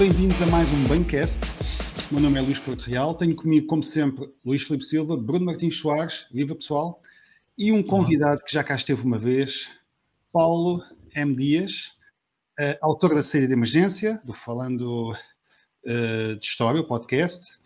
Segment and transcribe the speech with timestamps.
[0.00, 1.40] Bem-vindos a mais um Bancast.
[2.10, 5.44] O meu nome é Luís Corte Real, tenho comigo, como sempre, Luís Filipe Silva, Bruno
[5.44, 6.98] Martins Soares, viva pessoal,
[7.56, 9.68] e um convidado que já cá esteve uma vez,
[10.32, 10.82] Paulo
[11.14, 11.36] M.
[11.36, 11.98] Dias,
[12.58, 17.58] uh, autor da série de emergência, do Falando uh, de História, o podcast.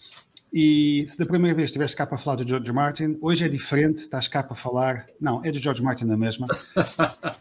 [0.52, 3.98] E se da primeira vez estiveste cá para falar do George Martin, hoje é diferente,
[3.98, 5.06] estás cá para falar.
[5.20, 6.48] Não, é do George Martin na mesma.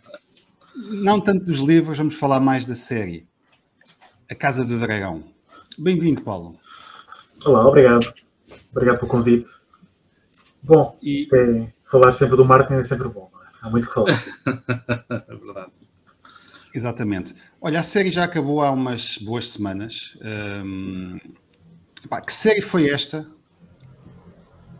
[0.75, 3.27] Não tanto dos livros, vamos falar mais da série.
[4.29, 5.23] A Casa do Dragão.
[5.77, 6.57] Bem-vindo, Paulo.
[7.45, 8.13] Olá, obrigado.
[8.71, 9.49] Obrigado pelo convite.
[10.63, 11.27] Bom, e...
[11.33, 13.29] é, falar sempre do Martin é sempre bom.
[13.43, 13.47] É?
[13.61, 14.11] Há muito que falar.
[14.47, 15.71] é verdade.
[16.73, 17.35] Exatamente.
[17.59, 20.17] Olha, a série já acabou há umas boas semanas.
[20.63, 21.19] Um,
[22.09, 23.29] pá, que série foi esta?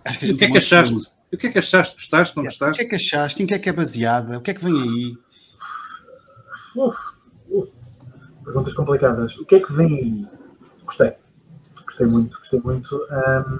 [0.05, 0.95] Acho que o que é que achaste?
[1.31, 1.95] O que é que achaste?
[1.95, 2.37] Gostaste?
[2.37, 2.73] Não gostaste?
[2.73, 3.43] O que é que achaste?
[3.43, 4.37] Em que é que é baseada?
[4.37, 5.17] O que é que vem aí?
[6.77, 7.12] Uf.
[8.43, 9.37] Perguntas complicadas.
[9.37, 10.27] O que é que vem aí?
[10.85, 11.13] Gostei.
[11.85, 12.95] Gostei muito, gostei muito.
[12.95, 13.59] Um,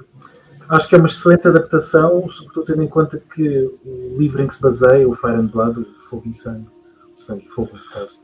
[0.68, 4.54] acho que é uma excelente adaptação, sobretudo tendo em conta que o livro em que
[4.54, 6.66] se baseia, o Fire and Blood, Fogo e Sangue,
[7.16, 8.20] Sangue e Fogo, neste caso,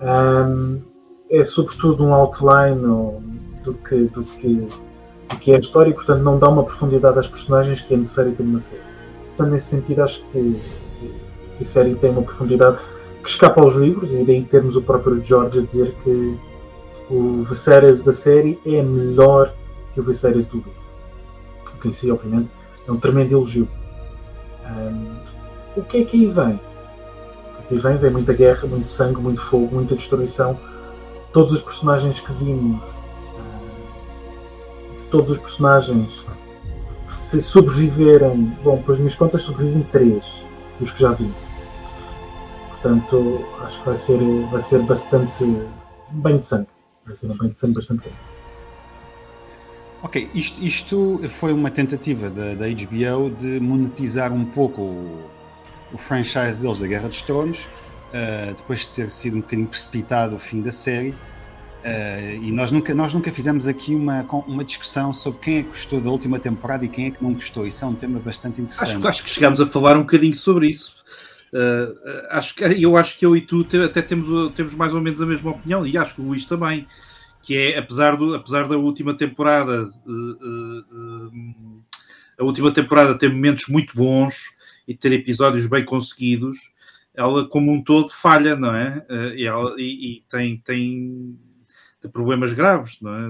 [0.00, 0.80] um,
[1.30, 2.80] é sobretudo um outline
[3.62, 4.54] do que, do, que,
[5.28, 7.96] do que é a história e, portanto, não dá uma profundidade às personagens que é
[7.96, 8.82] necessário ter numa série.
[9.28, 10.60] Portanto, nesse sentido, acho que,
[10.98, 11.14] que,
[11.56, 12.78] que a série tem uma profundidade
[13.22, 16.38] que escapa aos livros, e daí termos o próprio George a dizer que
[17.10, 19.52] o Viserys da série é melhor
[19.92, 20.72] que o Viserys do livro.
[21.74, 22.50] O que em si, obviamente,
[22.86, 23.68] é um tremendo elogio.
[24.66, 25.16] Um,
[25.76, 26.60] o que é que aí vem?
[27.58, 27.96] O que aí vem?
[27.96, 30.58] Vem muita guerra, muito sangue, muito fogo, muita destruição.
[31.32, 32.84] Todos os personagens que vimos,
[34.96, 36.26] de todos os personagens,
[37.04, 40.44] se sobreviverem, bom, pelas minhas contas, sobrevivem três
[40.78, 41.49] dos que já vimos
[42.82, 45.44] Portanto, acho que vai ser, vai ser bastante
[46.10, 46.68] bem de sangue.
[47.04, 48.14] Vai ser um banho de sangue bastante bom.
[50.02, 55.30] Ok, isto, isto, foi uma tentativa da, da HBO de monetizar um pouco o,
[55.92, 60.36] o, franchise deles da Guerra dos Tronos, uh, depois de ter sido um bocadinho precipitado
[60.36, 61.10] o fim da série.
[61.10, 65.68] Uh, e nós nunca, nós nunca fizemos aqui uma, uma discussão sobre quem é que
[65.68, 67.66] gostou da última temporada e quem é que não gostou.
[67.66, 68.96] Isso é um tema bastante interessante.
[68.96, 70.99] Acho, acho que chegámos a falar um bocadinho sobre isso.
[71.52, 75.20] Uh, acho que, eu acho que eu e tu até temos, temos mais ou menos
[75.20, 76.86] a mesma opinião, e acho que o Luís também,
[77.42, 81.82] que é, apesar, do, apesar da última temporada, uh, uh,
[82.38, 84.54] a última temporada ter momentos muito bons
[84.86, 86.72] e ter episódios bem conseguidos,
[87.14, 89.04] ela como um todo falha, não é?
[89.36, 91.36] e, ela, e, e tem, tem
[92.08, 93.28] problemas graves, não é?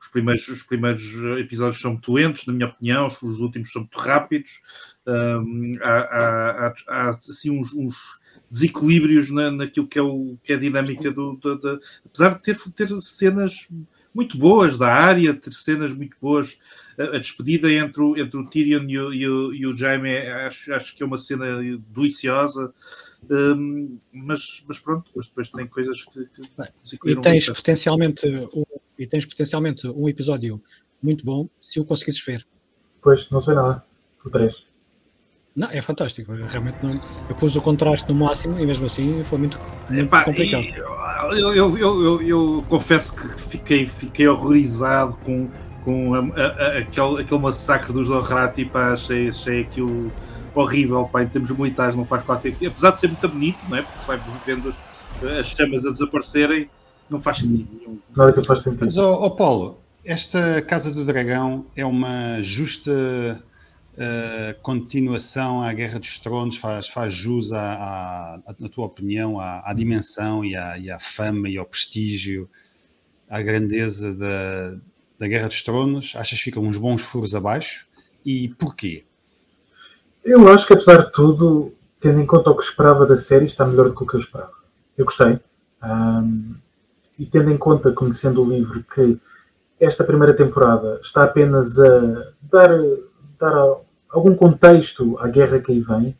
[0.00, 3.98] Os primeiros, os primeiros episódios são muito lentos, na minha opinião, os últimos são muito
[3.98, 4.60] rápidos,
[5.08, 8.20] um, há, há, há, assim uns, uns
[8.50, 12.42] desequilíbrios na, naquilo que é, o, que é a dinâmica do, do, do, apesar de
[12.42, 13.68] ter, ter cenas
[14.14, 16.58] muito boas da área, ter cenas muito boas.
[16.98, 20.16] A, a despedida entre o, entre o Tyrion e o, e o, e o Jaime
[20.16, 21.46] acho, acho que é uma cena
[21.88, 22.72] deliciosa.
[23.30, 28.64] Um, mas, mas pronto, mas depois tem coisas que, que e tens potencialmente um,
[28.96, 30.62] e tens potencialmente um episódio
[31.02, 32.46] muito bom se o conseguisses ver.
[33.00, 33.84] Pois, não sei nada.
[34.24, 34.68] O 3.
[35.58, 36.32] Não, é fantástico.
[36.32, 37.00] Realmente não.
[37.28, 39.58] Eu pus o contraste no máximo e mesmo assim foi muito,
[39.90, 40.64] muito Epá, complicado.
[41.32, 45.48] Eu, eu, eu, eu, confesso que fiquei, fiquei horrorizado com,
[45.82, 48.66] com a, a, a, aquele, aquele massacre dos Dothraki.
[48.66, 50.12] Pá, achei, achei aquilo
[50.54, 51.08] horrível.
[51.12, 52.54] Pá, em termos militares, não faz qualquer.
[52.64, 53.82] Apesar de ser muito bonito, não é?
[53.82, 56.70] porque se vai vendo as, as chamas a desaparecerem,
[57.10, 57.98] não faz sentido nenhum.
[58.16, 58.84] Nada que faz sentido.
[58.84, 63.42] Mas, oh, oh Paulo, esta Casa do Dragão é uma justa
[63.98, 69.62] uh, continuação à Guerra dos Tronos, faz, faz jus, à, à, na tua opinião, à,
[69.68, 72.48] à dimensão e à, e à, fama e ao prestígio,
[73.28, 74.76] à grandeza da,
[75.18, 76.14] da Guerra dos Tronos?
[76.16, 77.86] Achas que ficam uns bons furos abaixo?
[78.24, 79.04] E porquê?
[80.24, 83.64] Eu acho que, apesar de tudo, tendo em conta o que esperava da série, está
[83.66, 84.52] melhor do que o que eu esperava.
[84.96, 85.38] Eu gostei.
[85.82, 86.54] Um,
[87.18, 89.18] e tendo em conta, conhecendo o livro, que
[89.80, 92.70] esta primeira temporada está apenas a dar,
[93.38, 93.76] dar
[94.10, 96.16] algum contexto à guerra que aí vem,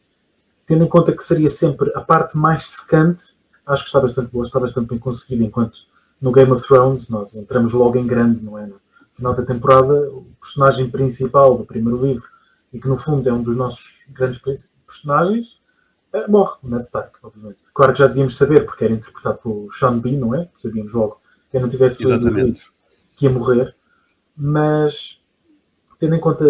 [0.66, 3.24] tendo em conta que seria sempre a parte mais secante,
[3.66, 5.78] acho que está bastante boa, está bastante bem conseguida, enquanto
[6.20, 8.66] no Game of Thrones nós entramos logo em grande, não é?
[8.66, 8.80] No
[9.10, 12.26] final da temporada, o personagem principal do primeiro livro,
[12.72, 14.40] e que no fundo é um dos nossos grandes
[14.86, 15.58] personagens,
[16.12, 17.58] é, morre, o Ned Stark, obviamente.
[17.74, 20.48] Claro que já devíamos saber, porque era interpretado pelo Sean Bean, não é?
[20.56, 21.20] Sabíamos logo,
[21.50, 22.74] quem não tivesse lido os livros,
[23.16, 23.74] que ia morrer,
[24.36, 25.20] mas
[25.98, 26.44] tendo em conta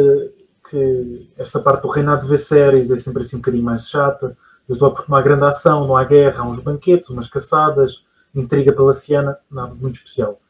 [0.68, 4.36] que esta parte do reinado de Viserys é sempre assim um bocadinho mais chata.
[4.66, 8.04] Desde logo porque não há grande ação, não há guerra, há uns banquetes, umas caçadas,
[8.34, 10.40] intriga palaciana, nada muito especial.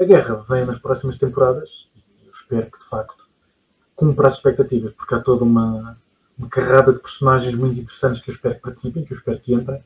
[0.00, 3.28] A guerra vem nas próximas temporadas e eu espero que de facto
[3.94, 5.96] cumpra as expectativas, porque há toda uma,
[6.38, 9.54] uma carrada de personagens muito interessantes que eu espero que participem, que eu espero que
[9.54, 9.78] entrem,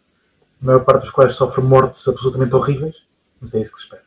[0.62, 3.04] a maior parte dos quais sofre mortes absolutamente horríveis,
[3.40, 4.04] mas é isso que se espera.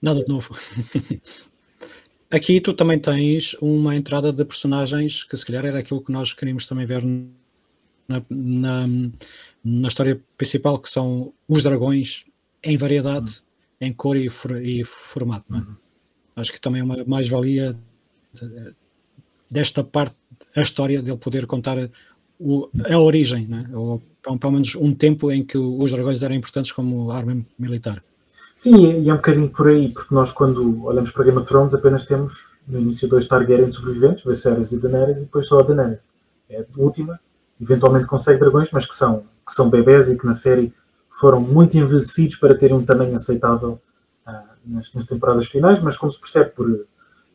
[0.00, 0.56] Nada de novo.
[2.30, 6.32] Aqui tu também tens uma entrada de personagens que se calhar era aquilo que nós
[6.34, 7.02] queríamos também ver
[8.06, 8.86] na, na,
[9.64, 12.24] na história principal, que são os dragões
[12.62, 13.42] em variedade,
[13.80, 13.88] uhum.
[13.88, 15.54] em cor e, for, e formato.
[15.54, 15.58] É?
[15.58, 15.76] Uhum.
[16.36, 17.74] Acho que também é uma mais-valia
[19.50, 20.14] desta parte,
[20.54, 21.90] a história dele poder contar
[22.38, 23.68] o, a origem, né?
[23.72, 24.02] ou
[24.38, 28.02] pelo menos um tempo em que os dragões eram importantes como arma militar.
[28.58, 31.74] Sim, e é um bocadinho por aí, porque nós, quando olhamos para Game of Thrones,
[31.74, 36.10] apenas temos no início dois Targaryen sobreviventes, Viserys e Daenerys, e depois só a Daenerys.
[36.50, 37.20] É a última,
[37.60, 40.74] eventualmente consegue dragões, mas que são, que são bebés e que na série
[41.08, 43.80] foram muito envelhecidos para terem um tamanho aceitável
[44.26, 44.32] uh,
[44.66, 46.84] nas, nas, temporadas finais, mas como se percebe por,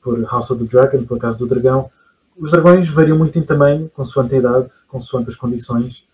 [0.01, 1.89] por House of the Dragon, por acaso do dragão,
[2.37, 6.05] os dragões variam muito em tamanho, consoante a idade, consoante as condições,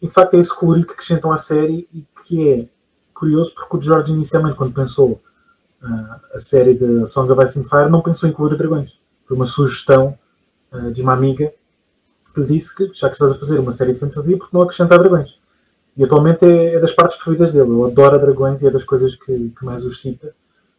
[0.00, 2.68] e de facto é esse colorido que acrescentam à série e que é
[3.14, 5.20] curioso porque o George inicialmente, quando pensou
[5.82, 8.98] uh, a série de Song of Ice and Fire, não pensou em incluir dragões.
[9.24, 10.18] Foi uma sugestão
[10.72, 11.52] uh, de uma amiga
[12.34, 14.62] que lhe disse que já que estás a fazer uma série de fantasia, porque não
[14.62, 15.38] acrescentar dragões?
[15.96, 17.70] E atualmente é, é, das partes preferidas dele.
[17.70, 20.34] Ele adora dragões e é das coisas que, que mais os cita.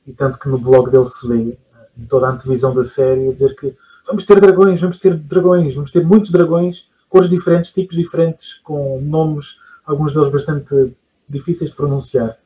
[0.06, 1.58] E tanto que no blog dele se vê, uh,
[1.98, 3.74] em toda a antevisão da série, a dizer que
[4.06, 9.02] vamos ter dragões, vamos ter dragões, vamos ter muitos dragões, cores diferentes, tipos diferentes, com
[9.02, 10.94] nomes, alguns deles bastante
[11.27, 12.38] difíceis de pronunciar,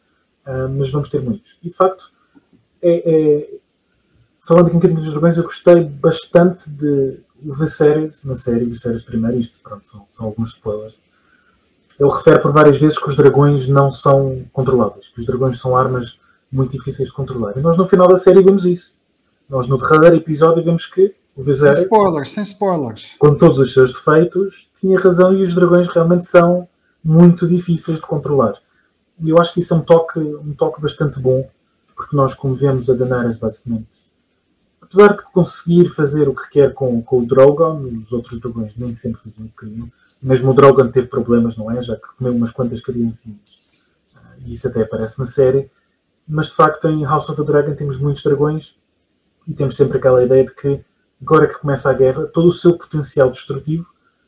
[0.45, 1.57] uh, mas vamos ter muitos.
[1.63, 2.11] E de facto,
[2.81, 3.59] é, é,
[4.39, 9.03] falando aqui um bocadinho dos dragões, eu gostei bastante de o Viserys, na série Viserys
[9.03, 11.01] primeiro, isto pronto, são, são alguns spoilers.
[11.99, 15.75] Ele refere por várias vezes que os dragões não são controláveis, que os dragões são
[15.75, 16.19] armas
[16.51, 17.57] muito difíceis de controlar.
[17.57, 18.95] E nós no final da série vemos isso.
[19.49, 23.73] Nós no derradeiro episódio vemos que o Viserys, sem spoilers, sem spoilers, com todos os
[23.73, 26.67] seus defeitos, tinha razão e os dragões realmente são
[27.03, 28.55] muito difíceis de controlar.
[29.21, 31.49] E eu acho que isso é um toque, um toque bastante bom,
[31.95, 34.09] porque nós, como vemos a Daenerys, basicamente,
[34.81, 38.93] apesar de conseguir fazer o que quer com, com o Drogon, os outros dragões nem
[38.93, 39.91] sempre faziam o que queriam.
[40.21, 41.81] Mesmo o Drogon teve problemas, não é?
[41.81, 43.39] Já que comeu umas quantas criancinhas.
[44.15, 45.69] Ah, e isso até aparece na série.
[46.27, 48.75] Mas de facto, em House of the Dragon temos muitos dragões
[49.47, 50.83] e temos sempre aquela ideia de que,
[51.21, 53.85] agora que começa a guerra, todo o seu potencial destrutivo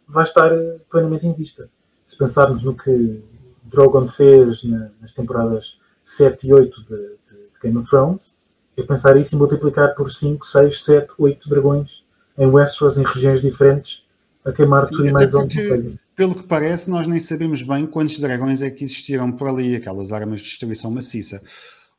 [0.08, 1.70] vai estar eh, plenamente em vista.
[2.04, 3.24] Se pensarmos no que
[3.64, 8.34] Drogon fez na, nas temporadas 7 e 8 de, de, de, Game of Thrones,
[8.78, 12.04] é pensar isso e multiplicar por 5, 6, 7, 8 dragões
[12.38, 14.08] em Westeros, em regiões diferentes,
[14.44, 15.94] a queimar Sim, tudo e mais alguma coisa.
[16.16, 20.12] Pelo que parece, nós nem sabemos bem quantos dragões é que existiram por ali, aquelas
[20.12, 21.42] armas de destruição maciça.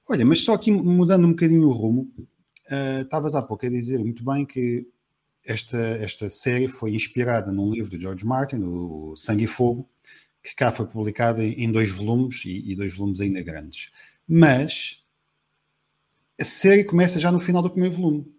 [0.09, 2.11] Olha, mas só aqui mudando um bocadinho o rumo,
[2.71, 4.87] uh, estavas há pouco a dizer muito bem que
[5.45, 9.89] esta, esta série foi inspirada num livro de George Martin, o Sangue e Fogo,
[10.43, 13.91] que cá foi publicado em, dois volumes e, e, dois volumes ainda grandes.
[14.27, 15.05] Mas
[16.41, 18.35] a série começa já no final do primeiro volume.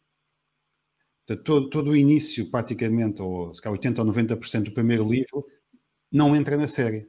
[1.25, 5.45] Portanto, todo, todo o início, praticamente, ou se calhar 80 ou 90% do primeiro livro,
[6.11, 7.07] não entra na série.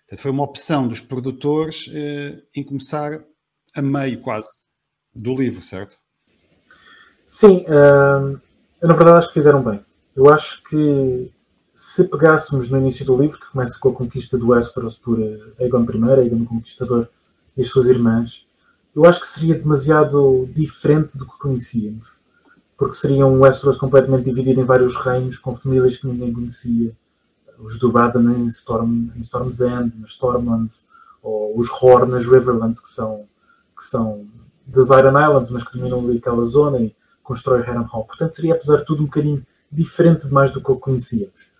[0.00, 3.24] Portanto, foi uma opção dos produtores eh, em começar
[3.74, 4.64] a meio quase
[5.14, 5.96] do livro, certo?
[7.24, 8.40] Sim, uh,
[8.80, 9.80] eu na verdade acho que fizeram bem.
[10.16, 11.30] Eu acho que
[11.80, 15.38] se pegássemos no início do livro, que começa com a conquista do Westeros por eh,
[15.60, 17.06] Aegon I, Aegon o Conquistador
[17.56, 18.48] e as suas irmãs,
[18.96, 22.18] eu acho que seria demasiado diferente do que conhecíamos.
[22.76, 26.90] Porque seria um Westeros completamente dividido em vários reinos, com famílias que ninguém conhecia.
[27.60, 30.88] Os do Baden em, Storm, em Storm's End, nas Stormlands,
[31.22, 33.24] ou os Hor nas Riverlands, que são,
[33.76, 34.26] que são
[34.66, 36.92] das Iron Islands, mas que dominam ali aquela zona e
[37.22, 38.04] constrói Harrenhal.
[38.04, 41.56] Portanto, seria, apesar de tudo, um bocadinho diferente demais do que conhecíamos.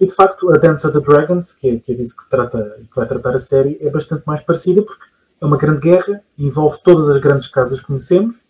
[0.00, 2.30] E de facto, a Dance of the Dragons, que é, que é disso que, se
[2.30, 5.04] trata, que vai tratar a série, é bastante mais parecida porque
[5.40, 8.42] é uma grande guerra, envolve todas as grandes casas que conhecemos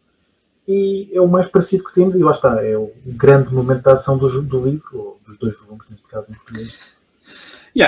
[0.67, 2.17] e é o mais parecido que temos.
[2.17, 5.57] E lá está, é o grande momento da ação do, do livro, ou dos dois
[5.61, 6.96] volumes, neste caso em português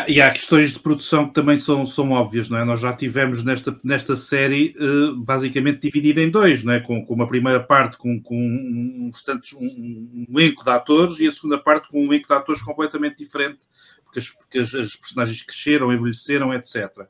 [0.06, 2.64] E há questões de produção que também são, são óbvias, não é?
[2.64, 6.80] Nós já tivemos nesta, nesta série uh, basicamente dividida em dois, não é?
[6.80, 11.32] Com, com uma primeira parte com, com um, um, um, elenco de atores e a
[11.32, 13.60] segunda parte com um elenco de atores completamente diferente,
[14.04, 17.06] porque as, porque as, as personagens cresceram, envelheceram, etc.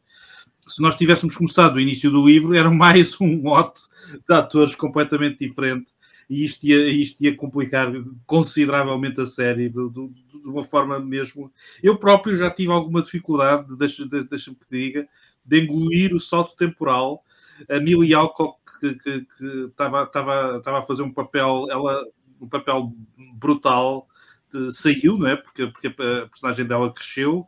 [0.69, 3.81] Se nós tivéssemos começado o início do livro, era mais um lote
[4.25, 5.98] de atores completamente diferente
[6.29, 7.91] e isto ia, isto ia complicar
[8.27, 11.51] consideravelmente a série de, de, de, uma forma mesmo.
[11.83, 15.09] Eu próprio já tive alguma dificuldade, deixa-me deixa que diga,
[15.45, 17.25] de engolir o salto temporal.
[17.69, 19.27] A Millie Alcock, que
[19.67, 22.05] estava a fazer um papel, ela,
[22.41, 22.93] um papel
[23.35, 24.07] brutal,
[24.53, 25.37] de, saiu, não é?
[25.37, 27.47] Porque, porque a personagem dela cresceu.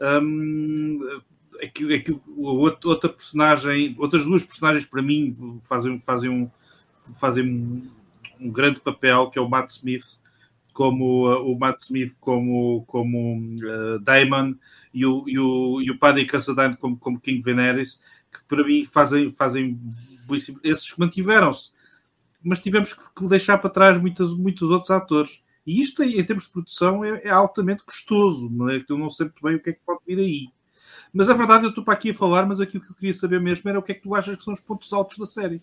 [0.00, 0.98] Um,
[1.62, 6.50] aqui, aqui, outra personagem, outras duas personagens para mim fazem, fazem, um,
[7.14, 7.90] fazem
[8.40, 10.20] um grande papel, que é o Matt Smith,
[10.72, 14.54] como uh, o Matt Smith como, como uh, Damon
[14.92, 18.00] e o, e o, e o Paddy Cassadine como, como King Veneris,
[18.30, 19.80] que para mim fazem, fazem
[20.62, 21.70] esses mantiveram-se,
[22.42, 25.42] mas tivemos que deixar para trás muitos, muitos outros atores.
[25.66, 28.84] E isto, em termos de produção, é, é altamente custoso, não é?
[28.88, 30.48] Eu não sei muito bem o que é que pode vir aí.
[31.12, 33.14] Mas a verdade, eu estou para aqui a falar, mas aqui o que eu queria
[33.14, 35.26] saber mesmo era o que é que tu achas que são os pontos altos da
[35.26, 35.62] série.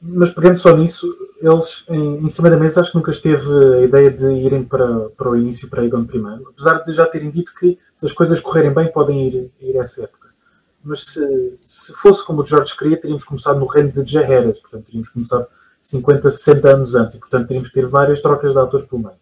[0.00, 3.82] Mas pegando só nisso, eles em, em, cima da mesa acho que nunca esteve a
[3.82, 7.52] ideia de irem para, para o início, para Egon I, apesar de já terem dito
[7.54, 10.28] que se as coisas correrem bem podem ir, ir a essa época.
[10.84, 14.86] Mas se, se fosse como o George queria, teríamos começado no reino de Jaehaerys, portanto
[14.86, 15.48] teríamos começado
[15.80, 19.18] 50, 60 anos antes e portanto teríamos que ter várias trocas de atores pelo meio.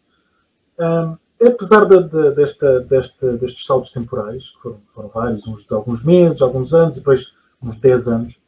[0.78, 1.16] Um,
[1.46, 6.04] apesar de, de, desta, desta, destes saltos temporais, que foram, foram vários, uns de alguns
[6.04, 8.40] meses, alguns anos e depois uns 10 anos,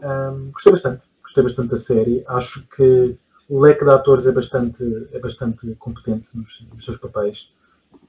[0.00, 2.24] um, gostei bastante gostei bastante da série.
[2.28, 3.16] Acho que
[3.48, 7.52] o leque de atores é bastante, é bastante competente nos, nos seus papéis.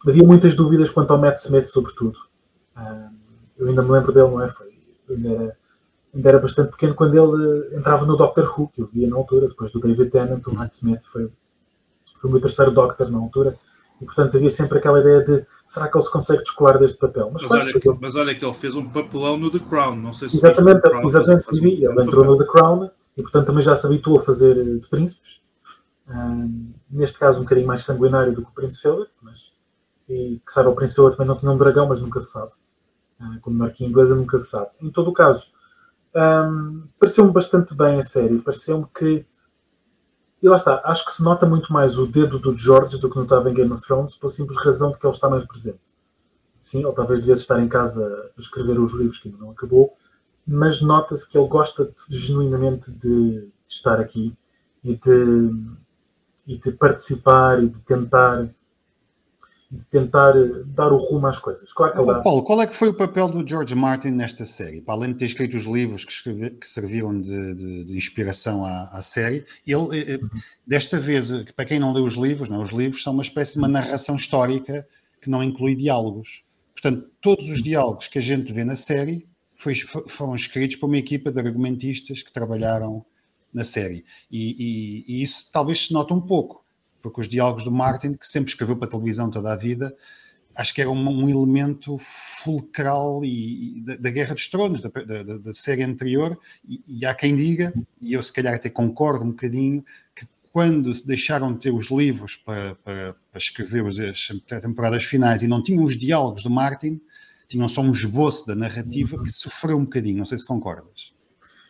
[0.07, 2.17] Havia muitas dúvidas quanto ao Matt Smith, sobretudo.
[2.77, 3.09] Um,
[3.57, 4.49] eu ainda me lembro dele, não é?
[4.49, 4.67] Foi,
[5.09, 5.57] ainda, era,
[6.13, 9.47] ainda era bastante pequeno quando ele entrava no Doctor Who, que eu via na altura,
[9.47, 10.45] depois do David Tennant.
[10.45, 11.31] O Matt Smith foi,
[12.19, 13.57] foi o meu terceiro Doctor na altura.
[13.99, 17.31] E, portanto, havia sempre aquela ideia de será que ele se consegue descolar deste papel?
[17.33, 17.97] Mas, mas, claro, olha, que, ele...
[17.99, 21.59] mas olha que ele fez um papelão no The Crown, não sei se Exatamente, exatamente,
[21.59, 21.83] vi.
[21.83, 25.41] Ele entrou no The Crown e portanto também já se habituou a fazer de príncipes.
[26.07, 29.51] Um, neste caso um bocadinho mais sanguinário do que o Príncipe Philip, mas
[30.07, 32.51] e que sabe o Príncipe Philip também não tinha um dragão, mas nunca se sabe.
[33.19, 34.69] Uh, como monarquia inglesa nunca se sabe.
[34.79, 35.47] Em todo o caso,
[36.15, 38.39] um, pareceu-me bastante bem a série.
[38.39, 39.25] Pareceu-me que
[40.41, 43.17] e lá está, acho que se nota muito mais o dedo do George do que
[43.17, 45.81] notava em Game of Thrones, pela simples razão de que ele está mais presente.
[46.61, 49.96] Sim, ou talvez devesse estar em casa a escrever os livros que ainda não acabou,
[50.47, 54.33] mas nota-se que ele gosta de, genuinamente de, de, estar aqui
[54.83, 55.51] e de,
[56.47, 58.47] e de participar e de tentar
[59.69, 60.33] de tentar
[60.67, 61.73] dar o rumo às coisas.
[61.73, 64.79] Claro que oh, Paulo, qual é que foi o papel do George Martin nesta série?
[64.79, 68.63] Para além de ter escrito os livros que, escreve, que serviram de, de, de, inspiração
[68.63, 70.29] à, à série, ele, eh, eh, uhum.
[70.65, 73.59] desta vez, para quem não leu os livros, não, os livros são uma espécie de
[73.59, 74.87] uma narração histórica
[75.21, 76.43] que não inclui diálogos.
[76.71, 79.27] Portanto, todos os diálogos que a gente vê na série
[79.57, 83.03] foi, foram escritos por uma equipa de argumentistas que trabalharam
[83.53, 84.05] na série.
[84.31, 86.63] E, e, e, isso talvez se note um pouco,
[87.01, 89.95] porque os diálogos do Martin, que sempre escreveu para televisão toda a vida,
[90.55, 94.89] acho que era um, um elemento fulcral e, e da, da, Guerra dos Tronos, da,
[94.89, 96.37] da, da série anterior,
[96.87, 99.83] e, há quem diga, e eu se calhar até concordo um bocadinho,
[100.15, 104.27] que quando deixaram de ter os livros para, para, para escrever as
[104.61, 106.99] temporadas finais e não tinham os diálogos do Martin,
[107.47, 110.17] tinham só um esboço da narrativa que sofreu um bocadinho.
[110.17, 111.13] Não sei se concordas.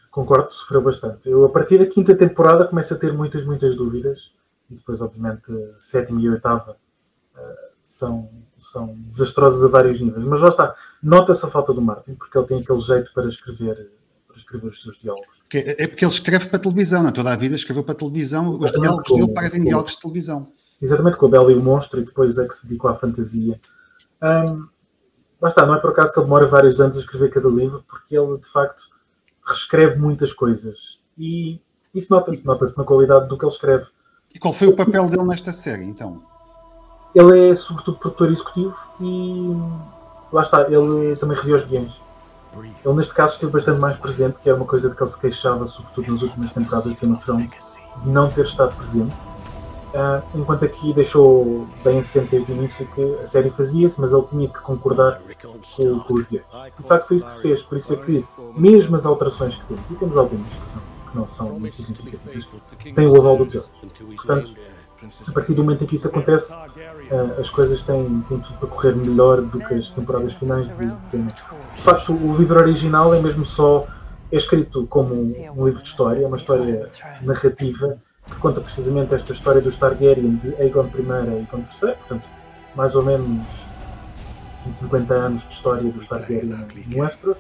[0.10, 1.30] Concordo, sofreu bastante.
[1.30, 4.32] Eu, a partir da quinta temporada, começo a ter muitas, muitas dúvidas.
[4.70, 6.72] E depois, obviamente, sétima e oitava
[7.36, 8.30] uh, são,
[8.60, 10.26] são desastrosas a vários níveis.
[10.26, 13.92] Mas lá está, nota-se a falta do Martin, porque ele tem aquele jeito para escrever
[14.28, 15.40] para escrever os seus diálogos.
[15.40, 17.10] Porque, é porque ele escreve para televisão, não?
[17.10, 17.12] É?
[17.12, 20.52] toda a vida escreveu para televisão, os diálogos dele parecem diálogos de televisão.
[20.82, 23.60] Exatamente, com a Bela e o Monstro, e depois é que se dedicou à fantasia.
[24.22, 24.68] Um,
[25.40, 27.84] Lá está, não é por acaso que ele demora vários anos a escrever cada livro,
[27.88, 28.84] porque ele, de facto,
[29.46, 31.00] reescreve muitas coisas.
[31.18, 31.60] E
[31.94, 33.86] isso nota-se, nota-se na qualidade do que ele escreve.
[34.34, 36.22] E qual foi o papel dele nesta série, então?
[37.14, 39.56] Ele é, sobretudo, produtor executivo e
[40.34, 42.02] lá está, ele também reviu os guiões.
[42.56, 45.20] Ele, neste caso, esteve bastante mais presente, que era uma coisa de que ele se
[45.20, 47.52] queixava, sobretudo nas últimas temporadas de Game of Thrones,
[48.04, 49.16] de não ter estado presente
[49.98, 54.22] Uh, enquanto aqui deixou bem assente desde o início que a série fazia-se, mas ele
[54.28, 56.46] tinha que concordar com, com os guiões.
[56.80, 58.24] De facto, foi isso que se fez, por isso é que,
[58.56, 62.48] mesmo as alterações que temos, e temos algumas que, são, que não são muito significativas,
[62.94, 63.70] tem o aval do George.
[64.18, 64.54] Portanto,
[65.28, 68.68] a partir do momento em que isso acontece, uh, as coisas têm, têm tudo para
[68.68, 70.76] correr melhor do que as temporadas finais de
[71.12, 71.32] Game
[71.76, 73.88] De facto, o livro original é mesmo só.
[74.32, 76.88] É escrito como um, um livro de história, é uma história
[77.22, 77.98] narrativa
[78.30, 82.30] que conta precisamente esta história dos Targaryen de Aegon I e Aegon III, portanto,
[82.76, 83.68] mais ou menos
[84.54, 87.40] 150 anos de história dos Targaryen no Westeros.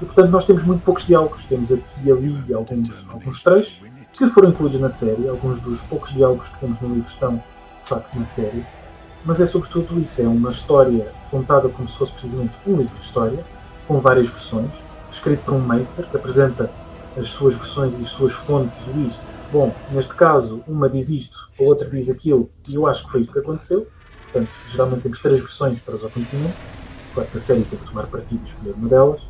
[0.00, 1.44] E, portanto, nós temos muito poucos diálogos.
[1.44, 5.28] Temos aqui e ali alguns, alguns trechos que foram incluídos na série.
[5.28, 8.64] Alguns dos poucos diálogos que temos no livro estão, de facto, na série.
[9.24, 10.20] Mas é sobretudo isso.
[10.20, 13.44] É uma história contada como se fosse precisamente um livro de história,
[13.86, 14.84] com várias versões.
[15.10, 16.70] escrito por um Meister, que apresenta
[17.16, 19.20] as suas versões e as suas fontes diz:
[19.52, 23.20] Bom, neste caso, uma diz isto, a outra diz aquilo, e eu acho que foi
[23.22, 23.86] isto que aconteceu.
[24.24, 26.60] Portanto, geralmente temos três versões para os acontecimentos.
[27.14, 29.26] Claro que a série tem que tomar partido e escolher uma delas.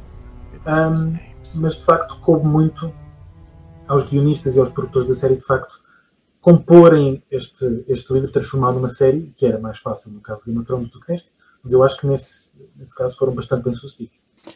[0.66, 1.18] Um,
[1.54, 2.92] mas de facto, coube muito
[3.88, 5.80] aos guionistas e aos produtores da série, de facto,
[6.42, 10.58] comporem este, este livro, transformado numa série, que era mais fácil no caso de Game
[10.58, 11.30] of Thrones do que neste,
[11.64, 14.14] mas eu acho que nesse, nesse caso foram bastante bem sucedidos.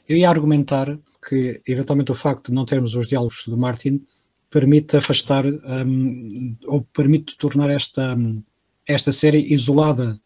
[0.09, 4.07] Eu ia argumentar que, eventualmente, o facto de não termos os diálogos do Martin
[4.55, 8.41] permite afastar um, ou permite tornar esta, um,
[8.87, 10.17] esta série isolada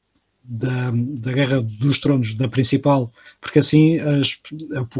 [0.44, 3.96] da, da Guerra dos Tronos, da principal, porque assim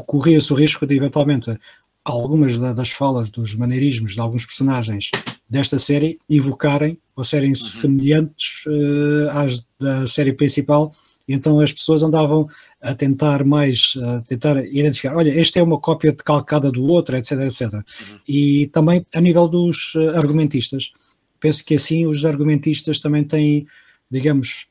[0.07, 1.59] corria-se o risco de, eventualmente,
[2.03, 5.11] algumas das falas, dos maneirismos de alguns personagens
[5.49, 7.55] desta série evocarem ou serem uhum.
[7.55, 10.95] semelhantes uh, às da série principal
[11.29, 12.49] então as pessoas andavam
[12.81, 17.33] a tentar mais, a tentar identificar, olha, este é uma cópia decalcada do outro, etc,
[17.41, 17.75] etc.
[17.75, 17.83] Uhum.
[18.27, 20.93] E também a nível dos eh, argumentistas,
[21.39, 23.67] penso que assim os argumentistas também têm,
[24.11, 24.67] digamos,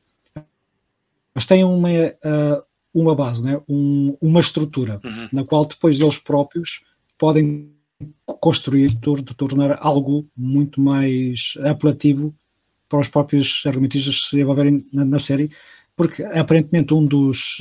[1.34, 2.62] mas têm uma, eh,
[2.92, 3.60] uma base, né?
[3.68, 5.28] Um, uma estrutura, uhum.
[5.32, 6.82] na qual depois eles próprios
[7.16, 7.70] podem
[8.24, 12.34] construir, de tornar algo muito mais apelativo
[12.88, 15.50] para os próprios argumentistas se envolverem na, na série,
[15.98, 17.58] porque aparentemente um dos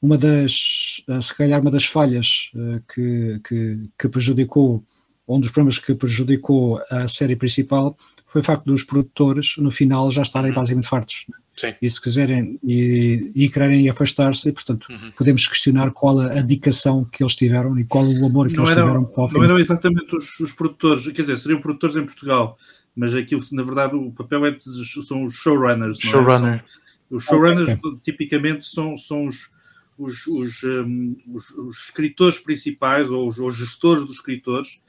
[0.00, 4.84] uma das se calhar uma das falhas eh, que, que, que, prejudicou
[5.26, 7.96] um dos problemas que prejudicou a série principal
[8.26, 10.56] foi o facto dos produtores no final já estarem uhum.
[10.56, 11.74] basicamente fartos Sim.
[11.80, 15.10] e se quiserem e, e quererem afastar-se, portanto uhum.
[15.16, 18.76] podemos questionar qual a dedicação que eles tiveram e qual o amor que não eles
[18.76, 22.04] eram, tiveram para o Não eram exatamente os, os, produtores, quer dizer, seriam produtores em
[22.04, 22.58] Portugal,
[22.94, 25.98] mas aqui na verdade o papel é de, são os showrunners.
[26.04, 26.08] É?
[26.08, 26.54] Showrunner.
[26.56, 26.85] É?
[27.10, 27.98] Os showrunners okay.
[28.02, 29.50] tipicamente são, são os,
[29.98, 34.80] os, os, um, os, os escritores principais ou os, os, gestores dos escritores,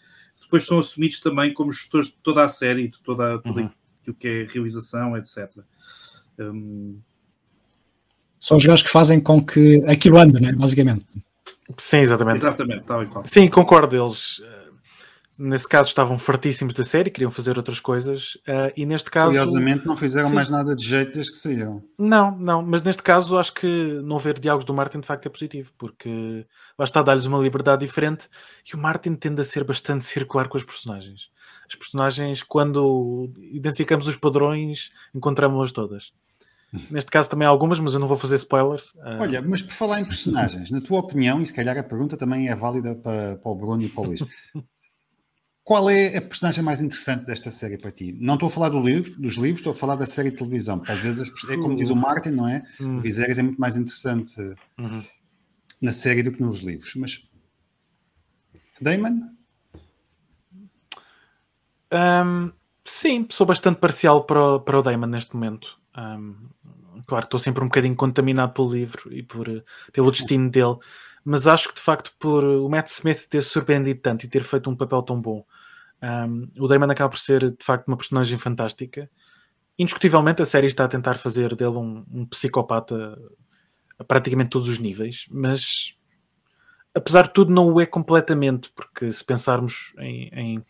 [0.41, 3.69] depois são assumidos também como gestores de toda a série, de toda, tudo uhum.
[4.01, 5.51] aquilo que é realização, etc.
[6.39, 6.99] Um...
[8.39, 10.53] São os gajos que fazem com que aquilo ande, né?
[10.53, 11.05] basicamente.
[11.77, 12.37] Sim, exatamente.
[12.37, 13.25] Exatamente, tal e qual.
[13.25, 13.97] Sim, concordo.
[13.97, 14.41] Eles
[15.37, 19.29] nesse caso estavam fartíssimos da série, queriam fazer outras coisas, uh, e neste caso.
[19.29, 20.35] Curiosamente, não fizeram sim.
[20.35, 21.83] mais nada de jeito desde que saíram.
[21.97, 23.67] Não, não, mas neste caso acho que
[24.03, 26.45] não ver diálogos do Martin de facto é positivo, porque
[26.77, 28.27] lá está a dar-lhes uma liberdade diferente
[28.67, 31.29] e o Martin tende a ser bastante circular com os personagens.
[31.67, 36.13] As personagens, quando identificamos os padrões, encontramos-las todas.
[36.91, 38.93] Neste caso também há algumas, mas eu não vou fazer spoilers.
[38.95, 39.21] Uh...
[39.21, 42.49] Olha, mas por falar em personagens, na tua opinião, e se calhar a pergunta também
[42.49, 44.21] é válida para, para o Bruno e para o Luís,
[45.67, 48.17] qual é a personagem mais interessante desta série para ti?
[48.21, 50.77] Não estou a falar do livro, dos livros, estou a falar da série de televisão,
[50.77, 52.63] porque às vezes é como diz o Martin, não é?
[52.79, 52.99] Uhum.
[52.99, 54.39] O Viserys é muito mais interessante
[54.79, 55.03] uhum.
[55.81, 56.93] na série do que nos livros.
[56.95, 57.29] Mas
[58.79, 59.19] Damon?
[61.91, 62.49] Um,
[62.85, 65.77] sim, sou bastante parcial para o, para o Damon neste momento.
[65.97, 66.47] Um,
[67.05, 70.77] claro estou sempre um bocadinho contaminado pelo livro e por, pelo destino dele
[71.29, 74.69] mas acho que de facto por o Matt Smith ter surpreendido tanto e ter feito
[74.69, 75.45] um papel tão bom,
[76.01, 79.09] um, o Damon acaba por ser de facto uma personagem fantástica.
[79.77, 83.17] Indiscutivelmente a série está a tentar fazer dele um, um psicopata
[83.99, 85.95] a praticamente todos os níveis, mas
[86.93, 90.65] apesar de tudo não o é completamente, porque se pensarmos em, em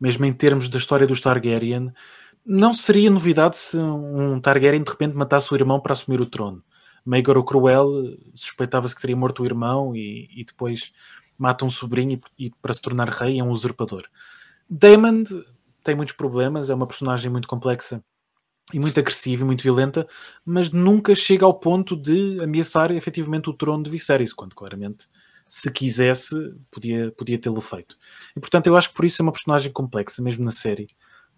[0.00, 1.92] mesmo em termos da história do Targaryen,
[2.44, 6.62] não seria novidade se um Targaryen de repente matasse o irmão para assumir o trono.
[7.04, 10.92] Maegor o Cruel suspeitava-se que teria morto o irmão e, e depois
[11.38, 14.04] mata um sobrinho e, e, para se tornar rei é um usurpador.
[14.76, 15.22] Daemon
[15.84, 18.02] tem muitos problemas, é uma personagem muito complexa
[18.72, 20.06] e muito agressiva e muito violenta,
[20.44, 25.06] mas nunca chega ao ponto de ameaçar efetivamente o trono de Viserys, quando claramente,
[25.46, 27.96] se quisesse, podia, podia tê-lo feito.
[28.34, 30.88] E portanto, eu acho que por isso é uma personagem complexa, mesmo na série,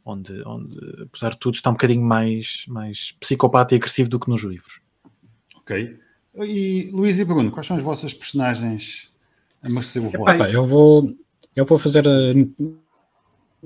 [0.03, 4.31] onde, onde apesar de tudo, está um bocadinho mais, mais psicopata e agressivo do que
[4.31, 4.81] nos livros.
[5.57, 5.99] Ok.
[6.37, 9.13] E Luís e Bruno, quais são as vossas personagens
[9.63, 10.43] a merecer o voto?
[10.45, 11.15] Eu vou,
[11.55, 12.05] eu vou fazer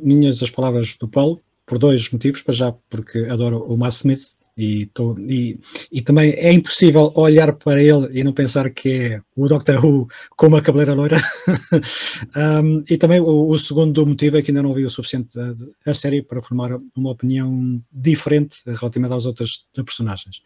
[0.02, 4.34] minhas as palavras do Paulo por dois motivos, para já porque adoro o Matt Smith
[4.56, 5.58] e, tô, e,
[5.90, 10.08] e, também é impossível olhar para ele e não pensar que é o Doctor Who
[10.36, 11.16] com uma cabeleira loira.
[12.62, 15.90] um, e também o, o, segundo motivo é que ainda não vi o suficiente a,
[15.90, 20.42] a série para formar uma opinião diferente relativamente às outras personagens.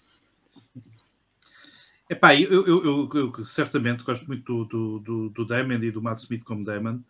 [2.08, 6.18] Epá, eu, eu, eu, eu, certamente gosto muito do, do, do Damon e do Matt
[6.18, 7.00] Smith como Damon.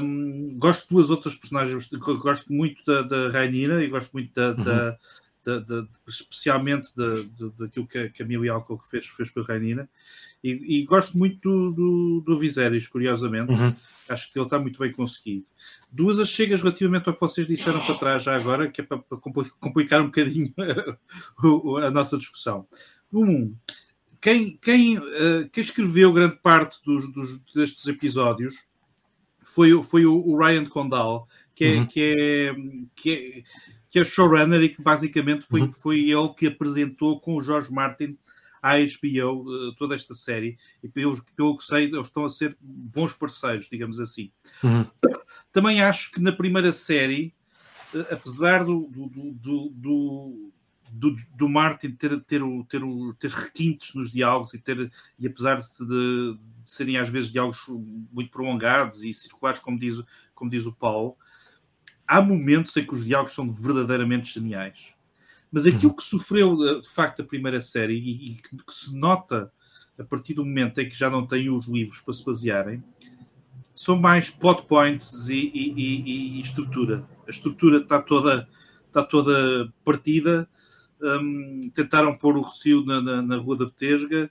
[0.00, 1.86] Um, gosto de duas outras personagens.
[2.18, 4.64] Gosto muito da, da Rainira e gosto muito da, uhum.
[4.64, 4.98] da,
[5.44, 7.04] da, da, especialmente da,
[7.58, 9.86] daquilo que a Camille Alcock fez, fez com a Rainina.
[10.42, 13.52] E, e, gosto muito do, do, do Viserys, curiosamente.
[13.52, 13.74] Uhum.
[14.08, 15.44] Acho que ele está muito bem conseguido.
[15.92, 18.98] Duas as chegas relativamente ao que vocês disseram para trás já agora, que é para,
[18.98, 19.18] para
[19.60, 22.66] complicar um bocadinho a, a nossa discussão.
[23.12, 23.54] Um,
[24.26, 28.66] quem, quem, uh, quem escreveu grande parte dos, dos, destes episódios
[29.40, 31.86] foi, foi o, o Ryan Condal, que é, uhum.
[31.86, 32.54] que, é,
[32.96, 33.42] que, é,
[33.88, 35.70] que é showrunner e que basicamente foi, uhum.
[35.70, 38.18] foi ele que apresentou com o George Martin
[38.60, 42.56] à HBO uh, toda esta série e pelo, pelo que sei eles estão a ser
[42.60, 44.32] bons parceiros, digamos assim.
[44.64, 44.84] Uhum.
[45.52, 47.32] Também acho que na primeira série,
[47.94, 50.52] uh, apesar do, do, do, do
[50.90, 52.82] do, do Martin ter, ter, ter,
[53.18, 57.60] ter requintes nos diálogos e, ter, e apesar de, de, serem às vezes diálogos
[58.12, 60.02] muito prolongados e circulares, como diz,
[60.34, 61.16] como diz o Paulo,
[62.06, 64.94] há momentos em que os diálogos são verdadeiramente geniais.
[65.50, 69.52] Mas aquilo que sofreu de facto a primeira série e, e que, que se nota
[69.98, 72.82] a partir do momento em que já não tem os livros para se basearem,
[73.74, 77.04] são mais plot points e, e, e, e, estrutura.
[77.26, 78.48] A estrutura está toda,
[78.86, 80.48] está toda partida
[81.00, 84.30] um, tentaram pôr o Recio na, na, na, Rua da Betesga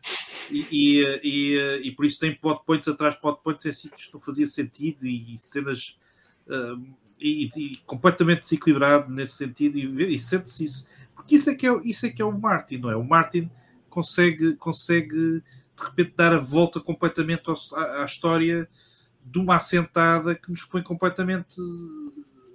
[0.49, 4.07] e, e, e, e, por isso tem plot points atrás de plot points em sítios
[4.07, 5.99] que não fazia sentido e, cenas
[6.47, 12.05] um, e, completamente desequilibrado nesse sentido e, sente-se isso porque isso é, que é, isso
[12.05, 12.95] é que é o Martin, não é?
[12.95, 13.49] O Martin
[13.89, 15.41] consegue, consegue
[15.75, 18.67] de repente dar a volta completamente à, à história
[19.23, 21.59] de uma assentada que nos põe completamente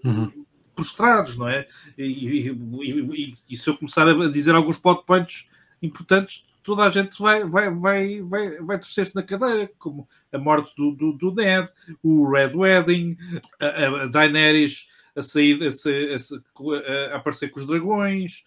[0.05, 0.40] uhum
[0.81, 1.67] prostrados, não é?
[1.97, 5.49] E, e, e, e, se eu começar a dizer alguns plot points
[5.83, 10.75] importantes, toda a gente vai, vai, vai, vai, vai torcer-se na cadeira, como a morte
[10.77, 11.69] do, do, do Ned,
[12.03, 13.17] o Red Wedding,
[13.61, 18.45] a, a Daenerys a sair, a, a, a, aparecer com os dragões.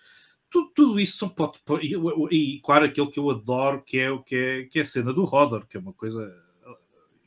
[0.50, 1.92] Tudo, tudo isso são plot points.
[2.32, 5.24] E, claro, aquele que eu adoro, que é, que é, que é a cena do
[5.24, 6.43] Hodor, que é uma coisa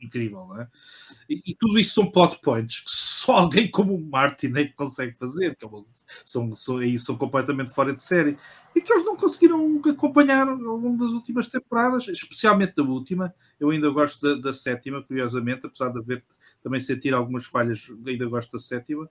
[0.01, 0.67] incrível, não é?
[1.29, 4.73] E, e, tudo isso são plot points que só alguém como o Martin é que
[4.73, 5.69] consegue fazer, que é
[6.23, 8.37] são, são, aí são completamente fora de série,
[8.75, 13.33] e que eles não conseguiram acompanhar ao longo das últimas temporadas, especialmente da última.
[13.59, 16.23] Eu ainda gosto da, da sétima, curiosamente, apesar de haver
[16.63, 19.09] também sentir algumas falhas, ainda gosto da sétima.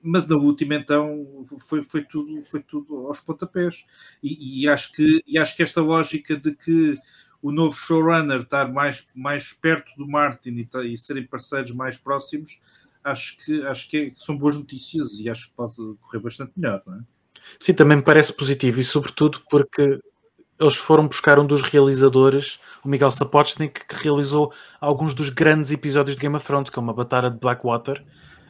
[0.00, 3.84] Mas da última, então, foi, foi, tudo, foi tudo aos pontapés.
[4.22, 6.98] E, e, acho que, e acho que esta lógica de que
[7.42, 12.60] o novo showrunner estar mais, mais perto do Martin e, e serem parceiros mais próximos,
[13.02, 16.82] acho que, acho que, é, são boas notícias e acho que pode correr bastante melhor,
[16.86, 17.00] não é?
[17.58, 19.98] Sim, também me parece positivo e sobretudo porque
[20.58, 26.16] eles foram buscar um dos realizadores, o Miguel Sapochnik, que realizou alguns dos grandes episódios
[26.16, 28.04] de Game of Thrones, como a Batalha de Blackwater.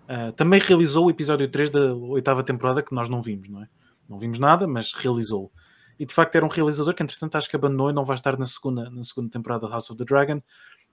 [0.08, 3.68] Uh, também realizou o episódio 3 da oitava temporada, que nós não vimos, não é?
[4.08, 5.52] Não vimos nada, mas realizou
[5.98, 8.38] e de facto era um realizador que entretanto acho que abandonou e não vai estar
[8.38, 10.40] na segunda, na segunda temporada de House of the Dragon,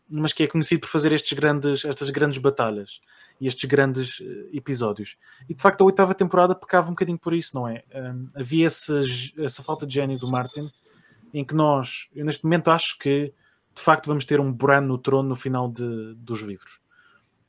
[0.09, 3.01] mas que é conhecido por fazer estes grandes, estas grandes batalhas
[3.39, 5.17] e estes grandes uh, episódios.
[5.49, 7.83] E de facto a oitava temporada pecava um bocadinho por isso, não é?
[7.93, 9.01] Um, havia essa,
[9.37, 10.71] essa falta de gênio do Martin,
[11.33, 13.33] em que nós, eu neste momento acho que
[13.73, 16.79] de facto vamos ter um Bran no trono no final de, dos livros.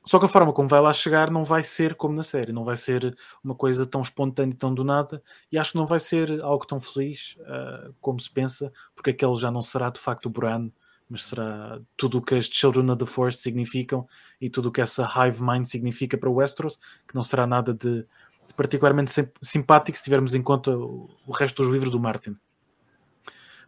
[0.06, 2.62] Só que a forma como vai lá chegar não vai ser como na série, não
[2.62, 5.98] vai ser uma coisa tão espontânea e tão do nada, e acho que não vai
[5.98, 10.26] ser algo tão feliz uh, como se pensa, porque aquele já não será de facto
[10.26, 10.70] o Bran,
[11.10, 14.06] mas será tudo o que as Children of the Forest significam
[14.40, 17.74] e tudo o que essa Hive Mind significa para o Westeros, que não será nada
[17.74, 19.10] de, de particularmente
[19.42, 22.36] simpático se tivermos em conta o, o resto dos livros do Martin.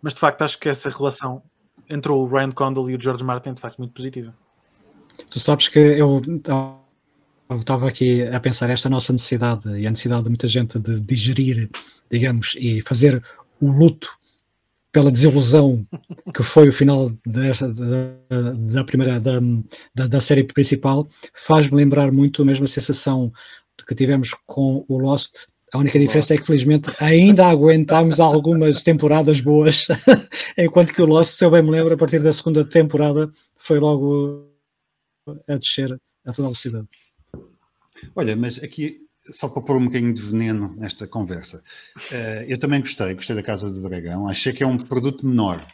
[0.00, 1.42] Mas de facto acho que essa relação
[1.88, 4.32] entre o Ryan Condal e o George Martin é de facto muito positiva.
[5.30, 6.20] Tu sabes que eu
[7.58, 11.70] estava aqui a pensar esta nossa necessidade e a necessidade de muita gente de digerir,
[12.10, 13.22] digamos, e fazer
[13.60, 14.08] o luto
[14.90, 15.86] pela desilusão
[16.34, 19.38] que foi o final desta, da, da primeira da,
[19.94, 23.32] da, da série principal, faz-me lembrar muito a mesma sensação
[23.86, 25.46] que tivemos com o Lost.
[25.72, 29.86] A única diferença é que, felizmente, ainda aguentámos algumas temporadas boas,
[30.56, 33.78] enquanto que o Lost, se eu bem me lembro, a partir da segunda temporada, foi
[33.78, 34.46] logo
[35.48, 36.88] a descer a toda velocidade.
[38.14, 41.62] Olha, mas aqui, só para pôr um bocadinho de veneno nesta conversa,
[41.96, 45.66] uh, eu também gostei, gostei da Casa do Dragão, achei que é um produto menor,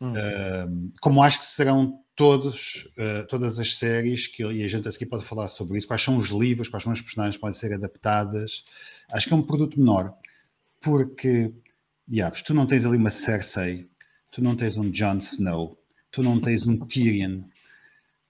[0.00, 0.12] hum.
[0.12, 5.06] uh, como acho que serão todos, uh, todas as séries, que, e a gente aqui
[5.06, 7.72] pode falar sobre isso, quais são os livros, quais são as personagens que podem ser
[7.72, 8.64] adaptadas,
[9.10, 10.14] acho que é um produto menor,
[10.80, 11.52] porque,
[12.06, 13.88] diabos, tu não tens ali uma Cersei,
[14.30, 15.78] tu não tens um Jon Snow,
[16.10, 17.40] tu não tens um Tyrion,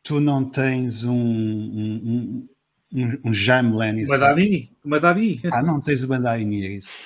[0.02, 2.48] tu não tens um, um,
[2.92, 4.18] um, um Jaime Lannister.
[4.18, 5.40] Madani, Madani.
[5.52, 6.96] Ah, não tens o Bandai é isso.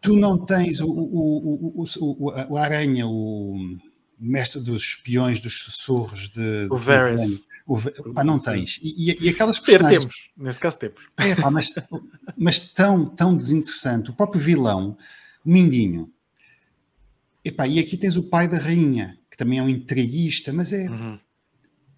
[0.00, 3.76] tu não tens o, o, o, o, o Aranha, o
[4.18, 6.66] mestre dos espiões, dos sussurros de.
[6.70, 7.44] O Varys.
[7.66, 7.78] O,
[8.12, 8.78] pá, não tens.
[8.82, 10.02] E, e, e aquelas personagens...
[10.02, 11.06] Temos, nesse caso temos.
[11.16, 11.72] É, pá, mas,
[12.36, 14.10] mas tão, tão desinteressante.
[14.10, 14.98] O próprio vilão,
[15.44, 16.12] o Mindinho.
[17.42, 20.90] Epá, e aqui tens o pai da rainha, que também é um intriguista, mas é,
[20.90, 21.18] uhum.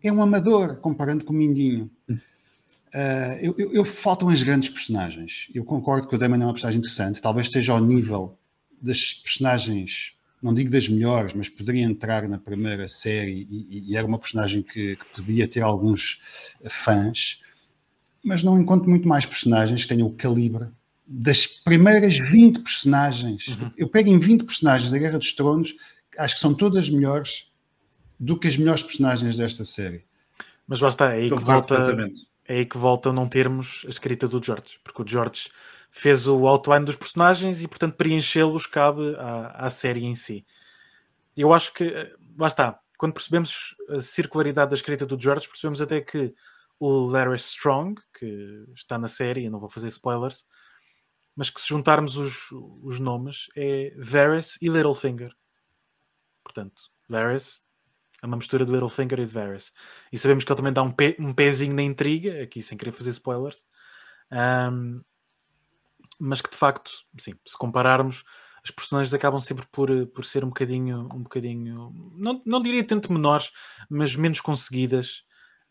[0.07, 1.91] É um amador, comparando com o Mindinho.
[2.09, 5.49] Uh, eu, eu, eu, faltam as grandes personagens.
[5.55, 8.39] Eu concordo que o Damon é uma personagem interessante, talvez esteja ao nível
[8.81, 14.07] das personagens não digo das melhores, mas poderia entrar na primeira série e, e era
[14.07, 16.21] uma personagem que, que, podia ter alguns
[16.69, 17.41] fãs,
[18.23, 20.69] mas não encontro muito mais personagens que tenham o calibre
[21.07, 23.49] das primeiras 20 personagens.
[23.49, 23.71] Uhum.
[23.77, 25.75] Eu pego em 20 personagens da Guerra dos Tronos,
[26.19, 27.51] acho que são todas melhores
[28.19, 30.05] do que as melhores personagens desta série.
[30.67, 31.77] Mas lá está, é aí, que volta,
[32.45, 35.51] é aí que volta a não termos a escrita do George, porque o George
[35.91, 40.45] fez o outline dos personagens e, portanto, preenchê-los cabe à, à série em si.
[41.37, 45.81] Eu acho que, eh, lá está, quando percebemos a circularidade da escrita do George, percebemos
[45.81, 46.35] até que
[46.79, 50.47] o Larry Strong, que está na série, eu não vou fazer spoilers,
[51.35, 52.51] mas que se juntarmos os,
[52.83, 55.33] os nomes é Varys e Littlefinger.
[56.43, 57.63] Portanto, Varys
[58.23, 59.73] é uma mistura de Littlefinger e de Varys.
[60.13, 62.93] E sabemos que ele também dá um, pe, um pezinho na intriga, aqui sem querer
[62.93, 63.67] fazer spoilers.
[64.33, 65.03] Um,
[66.19, 68.25] mas que de facto, sim, se compararmos,
[68.65, 73.13] as personagens acabam sempre por, por ser um bocadinho, um bocadinho, não, não diria tanto
[73.13, 73.53] menores,
[73.89, 75.25] mas menos conseguidas,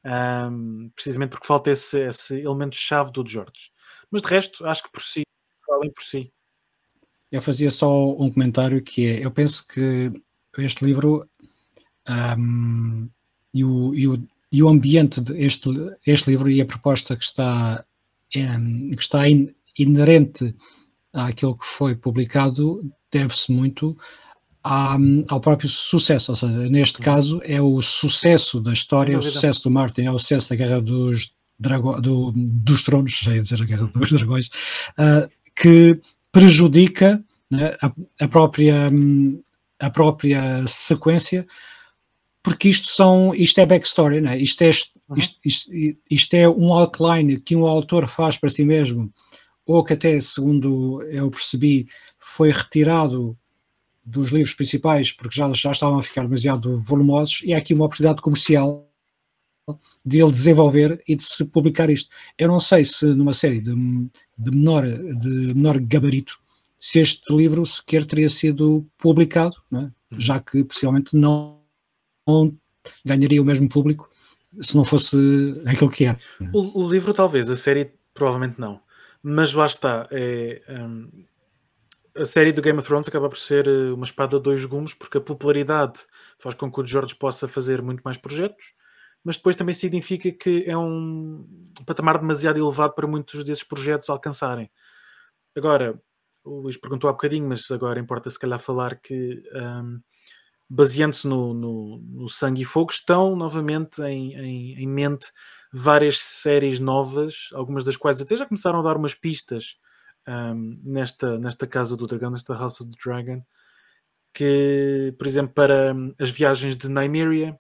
[0.06, 3.72] um, precisamente porque falta esse, esse elemento-chave do George.
[4.12, 5.24] Mas de resto, acho que por si,
[5.66, 6.32] falem por si.
[7.32, 10.12] Eu fazia só um comentário que é, eu penso que
[10.58, 11.28] este livro
[12.08, 13.10] um,
[13.54, 15.70] e, o, e, o, e o ambiente deste
[16.06, 17.84] este livro e a proposta que está,
[18.36, 20.56] um, que está in, inerente
[21.14, 23.98] àquilo que foi publicado deve-se muito
[24.64, 24.98] à,
[25.30, 29.64] ao próprio sucesso, ou seja, neste caso é o sucesso da história, é o sucesso
[29.64, 33.62] do Martin, é o sucesso da Guerra dos, Drago, do, dos Tronos, já ia dizer
[33.62, 34.48] a Guerra dos Dragões,
[34.98, 36.00] uh, que
[36.32, 38.90] prejudica né, a, a, própria,
[39.80, 41.46] a própria sequência,
[42.46, 44.38] porque isto, são, isto é backstory, né?
[44.38, 44.70] isto, é,
[45.10, 45.18] uhum.
[45.18, 45.72] isto, isto,
[46.08, 49.12] isto é um outline que um autor faz para si mesmo
[49.66, 51.88] ou que até, segundo eu percebi,
[52.20, 53.36] foi retirado
[54.06, 57.86] dos livros principais porque já, já estavam a ficar demasiado volumosos e há aqui uma
[57.86, 58.88] oportunidade comercial
[60.06, 62.12] de ele desenvolver e de se publicar isto.
[62.38, 63.74] Eu não sei se numa série de,
[64.38, 66.40] de, menor, de menor gabarito
[66.80, 69.90] se este livro sequer teria sido publicado, é?
[70.20, 71.65] já que possivelmente não, não,
[73.04, 74.10] ganharia o mesmo público
[74.62, 75.18] se não fosse
[75.66, 76.18] aquilo que é.
[76.54, 78.82] O, o livro talvez, a série provavelmente não.
[79.22, 80.08] Mas lá está.
[80.12, 81.10] É, um,
[82.16, 84.94] a série do Game of Thrones acaba por ser eh, uma espada de dois gumes,
[84.94, 86.00] porque a popularidade
[86.40, 88.74] faz com que o George possa fazer muito mais projetos,
[89.24, 91.46] mas depois também significa que é um
[91.86, 94.72] patamar demasiado elevado para muitos desses projetos alcançarem.
[95.56, 96.00] Agora,
[96.44, 100.00] o Luís perguntou há bocadinho, mas agora importa se calhar falar que, um,
[100.70, 105.28] baseando-se no, no, no, Sangue e Fogo, estão novamente em, em, em mente
[105.72, 109.78] várias séries novas, algumas das quais até já começaram a dar umas pistas
[110.28, 113.44] um, nesta, nesta Casa do Dragão, nesta House of the Dragon,
[114.34, 117.60] que, por exemplo, para hum, as viagens de Nymeria,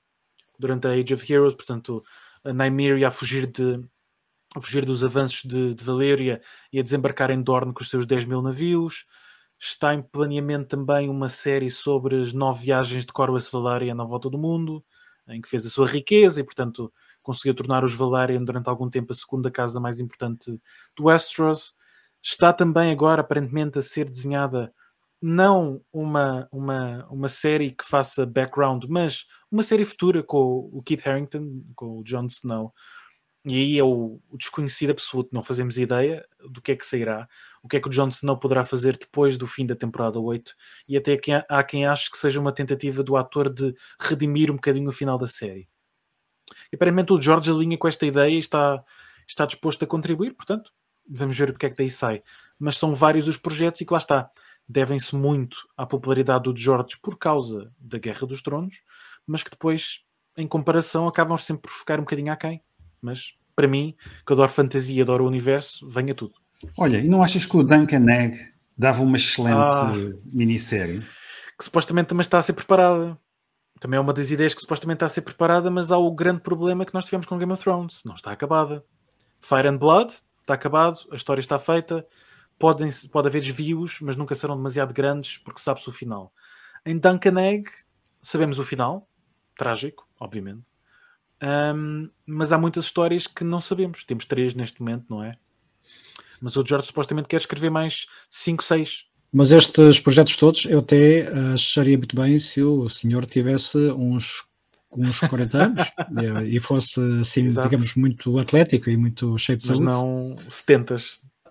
[0.57, 2.03] durante a Age of Heroes, portanto,
[2.43, 3.83] a Nymeria a fugir de
[4.55, 6.41] a fugir dos avanços de, de Valéria
[6.71, 9.05] e a desembarcar em Dorne com os seus 10 mil navios.
[9.59, 14.29] Está em planeamento também uma série sobre as nove viagens de Corvus Valéria na volta
[14.29, 14.83] do mundo,
[15.27, 16.91] em que fez a sua riqueza e, portanto,
[17.23, 20.59] conseguiu tornar os Valerian durante algum tempo a segunda casa mais importante
[20.95, 21.75] do Westeros.
[22.21, 24.73] Está também agora, aparentemente, a ser desenhada
[25.21, 31.07] não uma, uma, uma série que faça background, mas uma série futura com o Kit
[31.07, 32.73] Harington, com o Jon Snow.
[33.43, 37.27] E aí é o, desconhecido absoluto, não fazemos ideia do que é que sairá,
[37.65, 40.53] o que é que o Jon Snow poderá fazer depois do fim da temporada 8,
[40.87, 44.87] e até há quem ache que seja uma tentativa do ator de redimir um bocadinho
[44.87, 45.67] o final da série.
[46.71, 48.83] E aparentemente o Jorge alinha com esta ideia e está,
[49.27, 50.71] está disposto a contribuir, portanto,
[51.09, 52.21] vamos ver o que é que daí sai.
[52.59, 54.29] Mas são vários os projetos e que lá está.
[54.69, 58.83] Devem-se muito à popularidade do George por causa da Guerra dos Tronos,
[59.25, 60.03] mas que depois,
[60.37, 62.61] em comparação, acabam sempre por ficar um bocadinho aquém.
[63.01, 66.44] Mas, para mim, que adoro fantasia, adoro o universo, venha tudo.
[66.77, 68.37] Olha, e não achas que o Duncan Egg
[68.77, 69.93] dava uma excelente ah,
[70.25, 71.01] minissérie?
[71.57, 73.17] Que supostamente também está a ser preparada
[73.79, 76.41] também é uma das ideias que supostamente está a ser preparada, mas há o grande
[76.41, 78.01] problema que nós tivemos com Game of Thrones.
[78.05, 78.83] Não está acabada.
[79.39, 82.05] Fire and Blood está acabado, a história está feita,
[82.57, 86.31] podem, pode haver desvios, mas nunca serão demasiado grandes porque sabe-se o final.
[86.85, 87.69] Em Duncan Egg,
[88.23, 89.09] sabemos o final,
[89.57, 90.63] trágico, obviamente.
[91.43, 94.03] Um, mas há muitas histórias que não sabemos.
[94.03, 95.33] Temos três neste momento, não é?
[96.45, 99.05] Mas o George supostamente quer escrever mais cinco, seis.
[99.33, 104.45] Mas estes projetos todos, eu até acharia muito bem se o senhor tivesse uns,
[104.95, 105.91] uns 40 anos
[106.47, 107.67] e fosse assim, Exato.
[107.67, 109.85] digamos, muito atlético e muito cheio de Mas saúde.
[109.85, 110.95] Mas não 70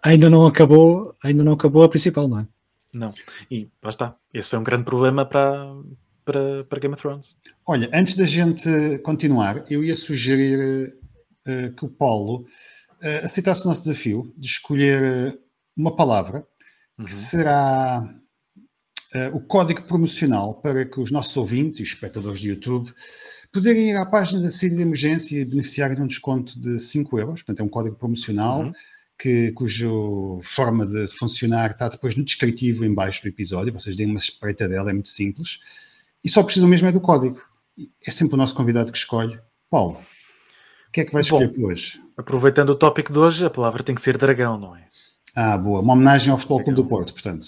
[0.01, 2.47] Ainda não acabou, ainda não acabou a principal, não é?
[2.93, 3.13] Não.
[3.51, 4.15] E lá está.
[4.33, 5.75] Esse foi um grande problema para,
[6.25, 7.35] para, para Game of Thrones.
[7.67, 8.69] Olha, antes da gente
[9.03, 10.95] continuar, eu ia sugerir
[11.49, 12.47] uh, que o Paulo
[13.05, 15.39] uh, aceitasse o nosso desafio de escolher
[15.77, 16.47] uma palavra
[16.99, 17.05] uhum.
[17.05, 18.03] que será
[19.15, 22.93] uh, o código promocional para que os nossos ouvintes e espectadores de YouTube
[23.53, 27.19] poderem ir à página da saída de emergência e beneficiarem de um desconto de 5
[27.19, 27.43] euros.
[27.43, 28.63] Portanto, é um código promocional.
[28.63, 28.73] Uhum
[29.19, 34.19] que, cujo forma de funcionar está depois no descritivo embaixo do episódio, vocês deem uma
[34.19, 35.61] espreita dela, é muito simples,
[36.23, 37.41] e só precisam mesmo é do código.
[38.05, 39.39] É sempre o nosso convidado que escolhe.
[39.71, 39.99] Paulo,
[40.95, 42.01] que é que vais escolher hoje?
[42.17, 44.85] Aproveitando o tópico de hoje, a palavra tem que ser dragão, não é?
[45.35, 45.81] Ah, boa.
[45.81, 47.47] Uma homenagem ao Futebol Clube do Porto, portanto.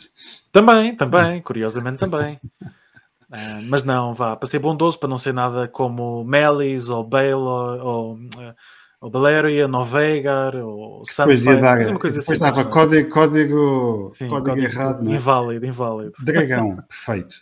[0.51, 2.41] Também, também, curiosamente também.
[2.61, 7.35] Uh, mas não, vá, para ser bondoso, para não ser nada como Melis ou Bale
[7.35, 8.55] ou, ou uh,
[9.01, 12.39] ou Valeria, Novegar, ou Sunfire, mas uma coisa assim.
[12.39, 15.17] Dava código, código, Sim, código, código errado, não é?
[15.17, 16.13] Inválido, inválido.
[16.23, 17.37] Dragão, perfeito.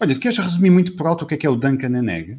[0.00, 2.38] Olha, tu queres resumir muito por alto o que é que é o Duncan Aneg?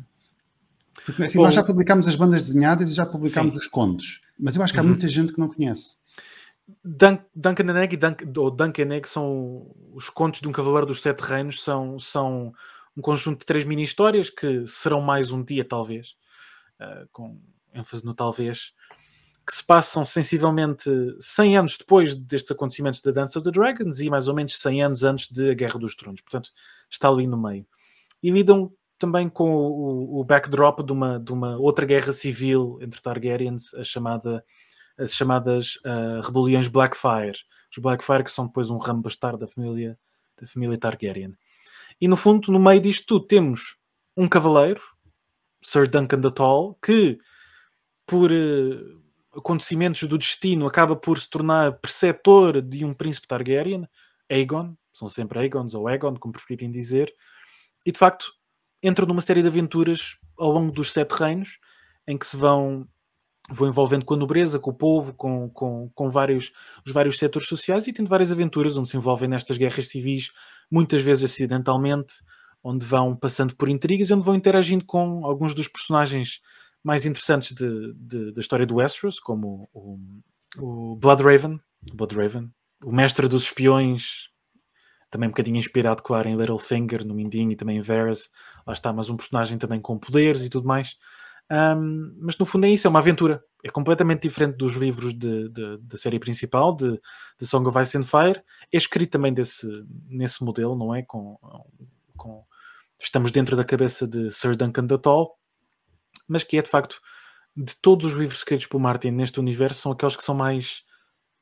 [1.06, 3.58] Porque assim, Bom, nós já publicámos as bandas desenhadas e já publicámos sim.
[3.58, 4.90] os contos, mas eu acho que há uhum.
[4.90, 6.02] muita gente que não conhece.
[6.84, 11.02] Dun Duncan Aneg e Dun ou Duncan Aneg são os contos de um Cavaleiro dos
[11.02, 12.54] Sete Reinos, são, são
[12.96, 16.16] um conjunto de três mini-histórias que serão mais um dia, talvez,
[16.80, 17.40] uh, com
[17.74, 18.74] ênfase no talvez,
[19.46, 24.10] que se passam sensivelmente 100 anos depois destes acontecimentos da Dance of the Dragons e
[24.10, 26.22] mais ou menos 100 anos antes da Guerra dos Tronos.
[26.22, 26.52] Portanto,
[26.90, 27.66] está ali no meio.
[28.22, 33.02] E lidam também com o, o backdrop de uma, de uma outra guerra civil entre
[33.02, 34.46] Targaryens, a chamada,
[34.96, 37.40] as chamadas uh, rebeliões Blackfire.
[37.72, 39.98] Os Blackfire que são depois um ramo bastardo da família,
[40.40, 41.34] da família Targaryen.
[42.00, 43.82] E no fundo, no meio disto tudo, temos
[44.16, 44.82] um cavaleiro,
[45.64, 47.18] Sir Duncan the Tall, que
[48.06, 49.02] por uh,
[49.36, 53.88] acontecimentos do destino, acaba por se tornar preceptor de um príncipe Targaryen,
[54.30, 57.12] Aegon, são sempre Aegons ou Aegon, como preferirem dizer,
[57.84, 58.32] e de facto
[58.82, 61.60] entra numa série de aventuras ao longo dos Sete Reinos,
[62.08, 62.88] em que se vão,
[63.50, 66.52] vão envolvendo com a nobreza, com o povo, com, com, com vários,
[66.86, 70.32] os vários setores sociais e tendo várias aventuras onde se envolvem nestas guerras civis,
[70.70, 72.14] muitas vezes acidentalmente,
[72.64, 76.42] onde vão passando por intrigas e onde vão interagindo com alguns dos personagens
[76.84, 80.00] mais interessantes de, de, da história do Westeros, como o,
[80.58, 81.60] o Bloodraven,
[81.94, 82.50] Bloodraven,
[82.84, 84.31] o mestre dos espiões,
[85.12, 88.32] também um bocadinho inspirado, claro, em Littlefinger, no Mindinho e também em Varys.
[88.66, 90.98] Lá está, mas um personagem também com poderes e tudo mais.
[91.52, 93.44] Um, mas no fundo é isso, é uma aventura.
[93.64, 97.00] É completamente diferente dos livros de, de, da série principal, de,
[97.40, 98.42] de, Song of Ice and Fire.
[98.74, 99.68] É escrito também desse,
[100.08, 101.04] nesse modelo, não é?
[101.04, 101.38] Com,
[102.18, 102.44] com,
[103.00, 105.38] estamos dentro da cabeça de Sir Duncan Tall
[106.28, 107.02] mas que é de facto
[107.56, 110.86] de todos os livros escritos por Martin neste universo são aqueles que são mais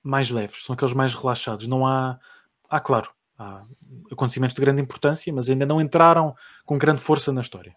[0.01, 1.67] mais leves, são aqueles mais relaxados.
[1.67, 2.17] Não há,
[2.69, 3.61] há claro, há
[4.11, 7.73] acontecimentos de grande importância, mas ainda não entraram com grande força na história.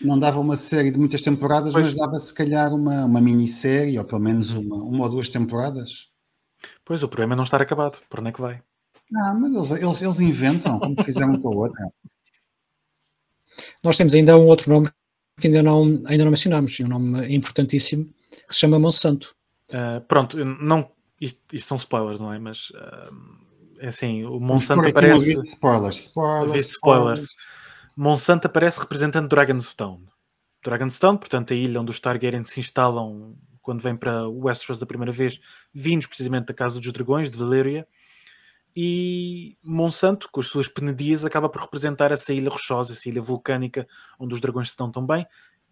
[0.00, 1.86] Não dava uma série de muitas temporadas, pois.
[1.86, 6.10] mas dava se calhar uma, uma minissérie, ou pelo menos uma, uma ou duas temporadas.
[6.84, 7.98] Pois, o problema é não estar acabado.
[8.08, 8.62] Por onde é que vai?
[9.16, 11.86] Ah, mas eles, eles, eles inventam, como fizeram com a outra.
[13.82, 14.90] Nós temos ainda um outro nome
[15.40, 19.34] que ainda não, ainda não mencionámos, um nome importantíssimo, que se chama Monsanto.
[19.70, 22.38] Uh, pronto, não, isto, isto, são spoilers, não é?
[22.38, 23.49] Mas uh, é
[23.82, 25.32] assim, o Monsanto aparece.
[25.44, 27.36] Spoilers, spoilers, spoilers.
[27.96, 30.06] Monsanto aparece representando Dragonstone.
[30.64, 35.12] Dragonstone, portanto, a ilha onde os Targaryen se instalam quando vêm para Westeros da primeira
[35.12, 35.40] vez,
[35.72, 37.86] vindos precisamente da Casa dos Dragões, de Valyria
[38.74, 43.86] e Monsanto, com as suas penedias, acaba por representar essa ilha rochosa, essa ilha vulcânica
[44.18, 45.26] onde os dragões se dão tão bem,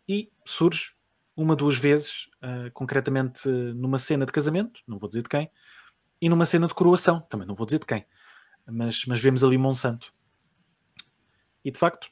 [0.09, 0.93] e surge
[1.37, 5.51] uma, duas vezes, uh, concretamente numa cena de casamento, não vou dizer de quem,
[6.21, 8.05] e numa cena de coroação, também não vou dizer de quem,
[8.67, 10.13] mas, mas vemos ali Monsanto.
[11.65, 12.09] E de facto,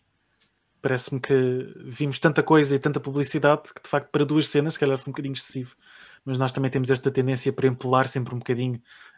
[0.81, 4.81] parece-me que vimos tanta coisa e tanta publicidade que de facto para duas cenas, se
[4.81, 5.77] calhar foi um bocadinho excessivo,
[6.25, 8.77] mas nós também temos esta tendência para empolar sempre um bocadinho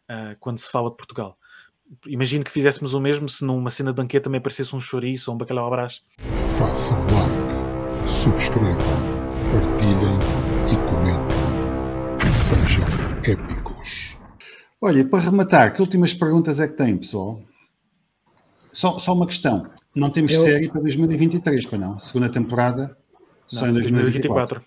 [0.09, 1.39] uh, quando se fala de Portugal
[2.07, 5.35] imagino que fizéssemos o mesmo se numa cena de banquete também aparecesse um chouriço ou
[5.35, 6.03] um bacalhau brás.
[6.59, 8.77] Façam like, subscrevam,
[9.53, 10.19] partilhem
[10.67, 11.39] e comentem.
[12.31, 12.85] Sejam
[13.25, 13.58] épicos.
[14.81, 17.43] Olha, para rematar, que últimas perguntas é que tem, pessoal?
[18.73, 19.69] Só, só uma questão.
[19.95, 21.99] Não temos Eu- série para 2023, para não?
[21.99, 22.97] Segunda temporada
[23.47, 24.63] só em 2024.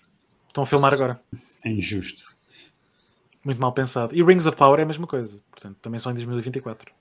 [0.48, 1.18] Estão a filmar agora.
[1.64, 2.36] É injusto.
[3.42, 4.14] Muito mal pensado.
[4.14, 5.40] E Rings of Power é a mesma coisa.
[5.50, 6.92] Portanto, também só em 2024.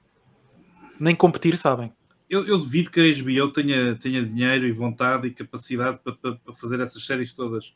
[1.00, 1.92] Nem competir sabem.
[2.30, 6.36] Eu, eu duvido que a HBO tenha, tenha dinheiro e vontade e capacidade para, para-
[6.36, 7.74] para fazer essas séries todas.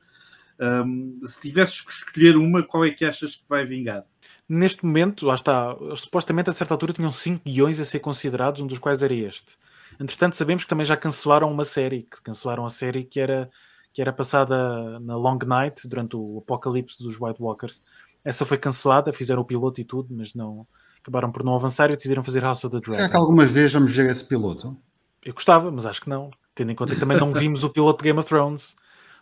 [0.60, 4.06] Ahm, se tivesses que escolher uma, qual é que achas que vai vingar?
[4.48, 8.68] Neste momento, lá está, supostamente a certa altura tinham 5 guiões a ser considerados, um
[8.68, 9.58] dos quais era este.
[10.00, 13.50] Entretanto, sabemos que também já cancelaram uma série, que cancelaram a série que era,
[13.94, 17.82] que era passada na Long Night, durante o apocalipse dos White Walkers.
[18.24, 20.68] Essa foi cancelada, fizeram o piloto e tudo, mas não
[21.00, 23.20] acabaram por não avançar e decidiram fazer House of the Será que Dragon.
[23.20, 24.76] alguma vez vamos ver esse piloto?
[25.24, 26.32] Eu gostava, mas acho que não.
[26.56, 28.76] Tendo em conta que também não vimos o piloto de Game of Thrones.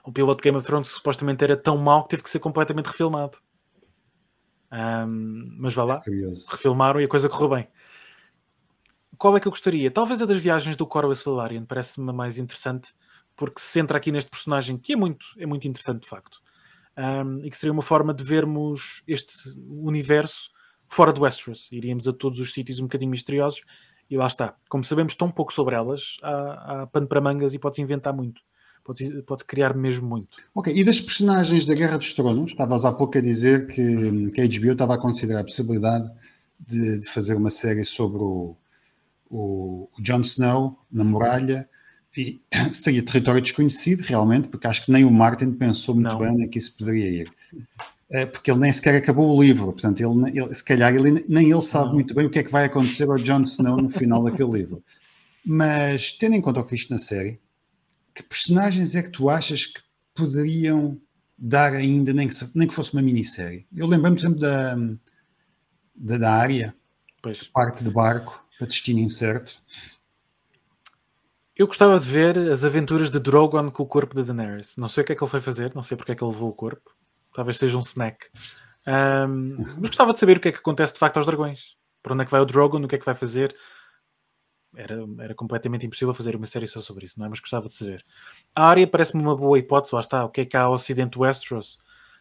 [0.03, 2.87] O piloto de Game of Thrones supostamente era tão mau que teve que ser completamente
[2.87, 3.37] refilmado.
[4.69, 6.47] Ahm, mas vá lá, Curioso.
[6.51, 7.67] refilmaram e a coisa correu bem.
[9.17, 9.89] Qual é que eu gostaria?
[9.91, 12.93] Talvez a das viagens do Corvus Valarian, parece-me mais interessante,
[13.35, 16.41] porque se centra aqui neste personagem que é muito, é muito interessante de facto.
[16.97, 19.33] Ahm, e que seria uma forma de vermos este
[19.67, 20.51] universo
[20.87, 21.71] fora do Westeros.
[21.71, 23.63] Iríamos a todos os sítios um bocadinho misteriosos
[24.09, 24.55] e lá está.
[24.69, 28.41] Como sabemos tão pouco sobre elas, há, há pano para mangas e pode-se inventar muito.
[28.83, 30.37] Pode-se pode criar mesmo muito.
[30.53, 34.41] Ok, e das personagens da Guerra dos Tronos, estavas há pouco a dizer que, que
[34.41, 36.11] a HBO estava a considerar a possibilidade
[36.59, 38.55] de, de fazer uma série sobre o,
[39.29, 41.67] o, o Jon Snow na muralha,
[42.15, 42.41] e
[42.73, 46.19] seria território desconhecido realmente, porque acho que nem o Martin pensou muito Não.
[46.19, 47.31] bem que isso poderia ir.
[48.09, 51.49] Eh, Porque ele nem sequer acabou o livro, portanto, ele, ele- se calhar ele, nem
[51.49, 51.93] ele sabe Não.
[51.95, 54.83] muito bem o que é que vai acontecer ao Jon Snow no final daquele livro.
[55.45, 57.39] Mas, tendo em conta o que viste na série,
[58.13, 59.81] que personagens é que tu achas que
[60.13, 60.99] poderiam
[61.37, 63.67] dar ainda, nem que, nem que fosse uma minissérie?
[63.75, 64.75] Eu lembro-me, exemplo, da,
[65.95, 66.75] da, da área,
[67.21, 67.47] Pois.
[67.47, 69.61] parte de barco, para destino incerto.
[71.55, 74.75] Eu gostava de ver as aventuras de Drogon com o corpo de Daenerys.
[74.77, 76.31] Não sei o que é que ele foi fazer, não sei porque é que ele
[76.31, 76.91] levou o corpo.
[77.33, 78.27] Talvez seja um snack.
[78.85, 81.75] Ahm, mas gostava de saber o que é que acontece de facto aos dragões.
[82.01, 83.55] Para onde é que vai o Drogon, o que é que vai fazer.
[84.75, 87.29] Era, era completamente impossível fazer uma série só sobre isso, não é?
[87.29, 88.03] Mas gostava de saber.
[88.55, 90.25] A área parece-me uma boa hipótese, lá está.
[90.25, 91.79] O que é que há ao ocidente Westeros?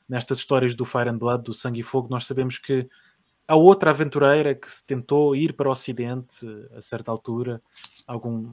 [0.09, 2.89] Nestas histórias do Fire and Blood, do Sangue e Fogo, nós sabemos que
[3.49, 6.47] há outra aventureira que se tentou ir para o ocidente
[6.77, 7.63] a certa altura,
[8.07, 8.53] algum,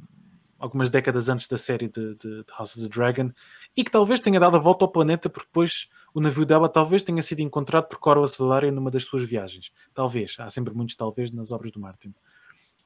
[0.58, 3.32] algumas décadas antes da série de, de- de House of the Dragon,
[3.76, 7.04] e que talvez tenha dado a volta ao planeta porque depois o navio dela talvez
[7.04, 9.72] tenha sido encontrado por Corvus Valarian numa das suas viagens.
[9.94, 10.36] Talvez.
[10.40, 12.14] Há sempre muitos talvez nas obras do Martin.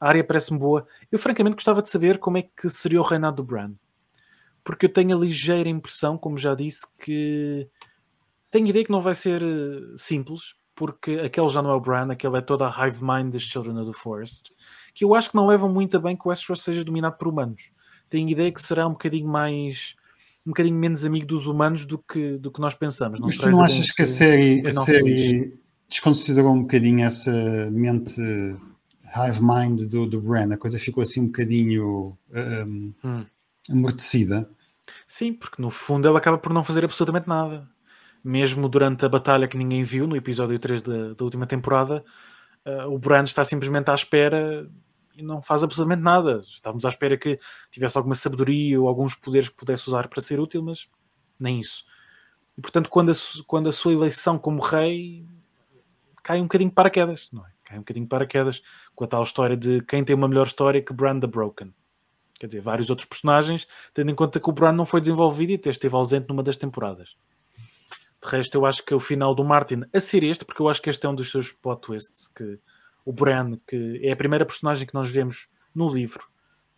[0.04, 0.86] A área parece-me boa.
[1.10, 3.72] Eu francamente gostava de saber como é que seria o reinado do Bran.
[4.62, 7.70] Porque eu tenho a ligeira impressão, como já disse, que
[8.52, 11.80] tenho a ideia que não vai ser eh, simples, porque aquele já não é o
[11.80, 14.52] Bran, aquele é toda a hive mind das Children of the Forest,
[14.94, 17.30] que eu acho que não levam muito a bem que o Westeros seja dominado por
[17.30, 17.72] humanos.
[18.10, 19.96] Tenho a ideia que será um bocadinho mais
[20.46, 23.22] um bocadinho menos amigo dos humanos do que, do que nós pensamos.
[23.22, 28.22] Mas tu não achas que a série, a série desconsiderou um bocadinho essa mente
[29.16, 30.54] hive mind do, do Bran?
[30.54, 33.26] A coisa ficou assim um bocadinho um, Hum.
[33.70, 34.50] amortecida.
[35.08, 37.68] Sim, porque no fundo ele acaba por não fazer absolutamente nada.
[38.24, 42.04] Mesmo durante a batalha que ninguém viu, no episódio 3 da, da última temporada,
[42.66, 44.70] eh, o Bran está simplesmente à espera
[45.16, 46.40] e não faz absolutamente nada.
[46.40, 47.38] Estávamos à espera que
[47.70, 50.88] tivesse alguma sabedoria ou alguns poderes que pudesse usar para ser útil, mas
[51.40, 51.86] nem isso.
[52.58, 55.26] E portanto, quando a, quando a sua eleição como rei
[56.24, 57.53] cai um bocadinho de paraquedas, não é?
[57.74, 58.62] Cai um bocadinho de paraquedas
[58.94, 61.74] com a tal história de quem tem uma melhor história que Bran the Broken.
[62.36, 65.56] Quer dizer, vários outros personagens, tendo em conta que o Bran não foi desenvolvido e
[65.56, 67.16] até esteve ausente numa das temporadas.
[68.22, 70.82] De resto, eu acho que o final do Martin, a ser este, porque eu acho
[70.82, 72.60] que este é um dos seus plot twists, que
[73.04, 76.28] o Bran, que é a primeira personagem que nós vemos no livro,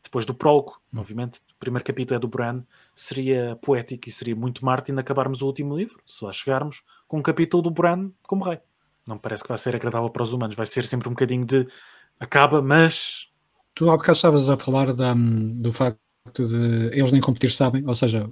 [0.02, 4.64] depois do prólogo, obviamente, o primeiro capítulo é do Bran, seria poético e seria muito
[4.64, 8.60] Martin acabarmos o último livro, se lá chegarmos, com um capítulo do Bran como rei.
[9.08, 11.68] Não parece que vai ser agradável para os humanos, vai ser sempre um bocadinho de
[12.20, 13.28] acaba, mas
[13.76, 16.00] Tu há bocado estavas a falar da- do facto
[16.48, 18.30] de eles nem competir sabem, ou seja,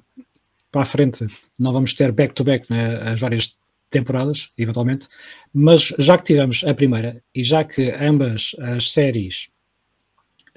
[0.71, 1.28] para a frente
[1.59, 3.57] não vamos ter back-to-back né, as várias
[3.89, 5.07] temporadas, eventualmente,
[5.53, 9.49] mas já que tivemos a primeira e já que ambas as séries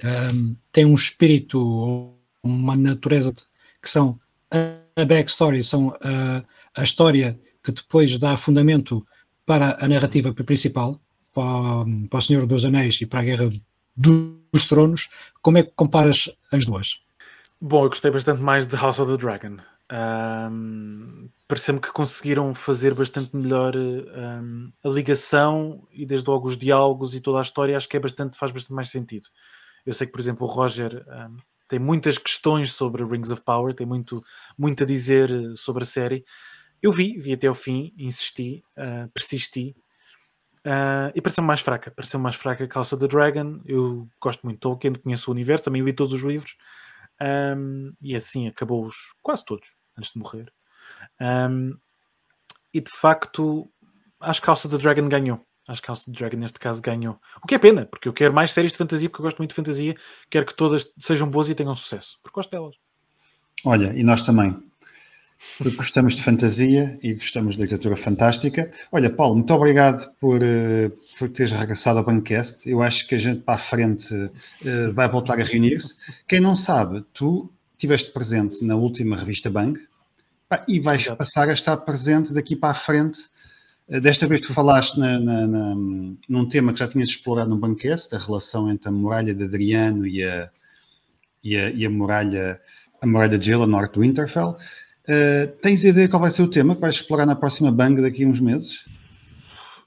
[0.03, 2.13] ahm, têm um espírito,
[2.43, 3.33] uma natureza
[3.81, 4.19] que são
[4.51, 6.43] a backstory, são a,
[6.75, 9.05] a história que depois dá fundamento
[9.47, 10.99] para a narrativa principal,
[11.33, 13.49] para, para o Senhor dos Anéis e para a Guerra
[13.95, 15.09] dos Tronos,
[15.41, 16.99] como é que comparas as duas?
[17.59, 19.57] Bom, eu gostei bastante mais de House of the Dragon.
[19.89, 27.15] Um, Parece-me que conseguiram fazer bastante melhor um, a ligação e desde logo os diálogos
[27.15, 29.29] e toda a história acho que é bastante, faz bastante mais sentido.
[29.85, 31.37] Eu sei que, por exemplo, o Roger um,
[31.69, 34.21] tem muitas questões sobre Rings of Power, tem muito,
[34.57, 36.25] muito a dizer sobre a série.
[36.81, 39.75] Eu vi, vi até ao fim, insisti, uh, persisti,
[40.67, 43.61] Uh, e pareceu mais fraca, pareceu mais fraca House of the Dragon.
[43.65, 46.57] Eu gosto muito de Tolkien, conheço o universo, também li todos os livros.
[47.21, 50.51] Um, e assim acabou-os quase todos antes de morrer.
[51.21, 51.77] Um,
[52.73, 53.71] e de facto,
[54.19, 55.41] acho que of the Dragon ganhou.
[55.69, 57.17] Acho que House of the Dragon neste caso ganhou.
[57.41, 59.51] O que é pena, porque eu quero mais séries de fantasia, porque eu gosto muito
[59.51, 59.95] de fantasia.
[60.29, 62.75] Quero que todas sejam boas e tenham sucesso, porque gosto delas.
[63.63, 64.61] Olha, e nós também.
[65.57, 68.71] Porque gostamos de fantasia e gostamos de literatura fantástica.
[68.91, 72.69] Olha, Paulo, muito obrigado por, uh, por teres regressado ao Bancast.
[72.69, 75.95] Eu acho que a gente para a frente uh, vai voltar a reunir-se.
[76.27, 79.79] Quem não sabe, tu estiveste presente na última revista Bang
[80.67, 81.17] e vais Exato.
[81.17, 83.19] passar a estar presente daqui para a frente.
[83.87, 85.75] Uh, desta vez tu falaste na, na, na,
[86.27, 90.05] num tema que já tinhas explorado no Bancast, a relação entre a muralha de Adriano
[90.05, 90.49] e a,
[91.43, 92.59] e a, e a muralha,
[93.01, 94.57] a muralha de gelo a norte do Winterfell.
[95.07, 98.25] Uh, tens ideia qual vai ser o tema que vais explorar na próxima Bang daqui
[98.25, 98.83] a uns meses?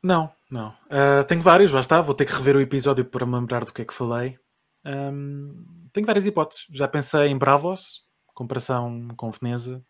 [0.02, 0.70] Não, não.
[0.86, 2.00] Uh, tenho vários, lá está.
[2.00, 4.38] Vou ter que rever o episódio para me lembrar do que é que falei.
[4.86, 6.66] Um, tenho várias hipóteses.
[6.72, 8.02] Já pensei em Bravos,
[8.34, 9.84] comparação com Veneza,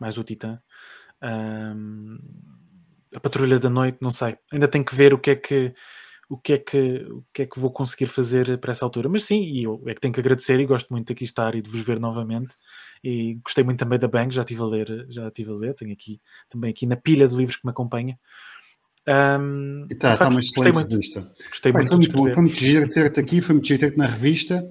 [0.00, 0.60] mais o Titã.
[1.22, 2.18] Um,
[3.14, 4.36] a Patrulha da Noite, não sei.
[4.52, 5.74] Ainda tenho que ver o que é que
[6.28, 9.08] o que é que o que é que vou conseguir fazer para essa altura.
[9.08, 11.54] Mas sim, e eu é que tenho que agradecer e gosto muito de aqui estar
[11.54, 12.54] e de vos ver novamente
[13.04, 15.92] e gostei muito também da Bang, já estive a ler, já estive a ler, tenho
[15.92, 18.18] aqui também aqui na pilha de livros que me acompanha.
[19.06, 21.20] Um, e tá, está uma excelente gostei revista.
[21.20, 23.78] Muito, gostei Pai, muito foi, muito bom, foi muito giro ter-te aqui, foi muito giro
[23.78, 24.66] ter-te na revista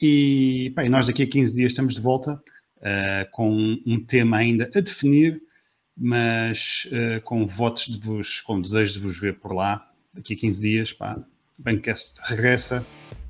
[0.00, 2.42] e pai, nós daqui a 15 dias estamos de volta
[2.78, 5.42] uh, com um tema ainda a definir,
[5.94, 10.36] mas uh, com votos de vos, com desejo de vos ver por lá daqui a
[10.38, 11.22] 15 dias, pá,
[11.58, 12.84] Bancast regressa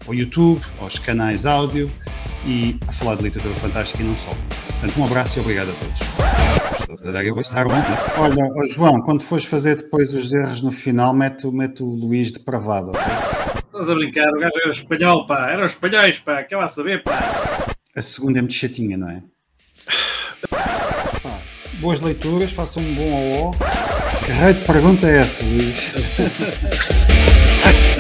[0.07, 1.89] ao YouTube, aos canais áudio
[2.47, 4.31] e a falar de literatura fantástica e não só.
[4.31, 6.01] Portanto, um abraço e obrigado a todos.
[8.17, 8.21] É?
[8.21, 12.33] Olha, oh João, quando fores fazer depois os erros no final, mete, mete o Luís
[12.33, 12.93] de pravado.
[13.57, 15.51] Estás a brincar, o gajo era espanhol, pá.
[15.51, 16.43] Eram espanhóis, pá.
[16.43, 17.75] Quer lá saber, pá.
[17.97, 19.23] A segunda é muito chatinha, não é?
[20.51, 21.41] Pá,
[21.81, 23.51] boas leituras, façam um bom ao.
[24.25, 25.93] Que raio de pergunta é essa, Luís?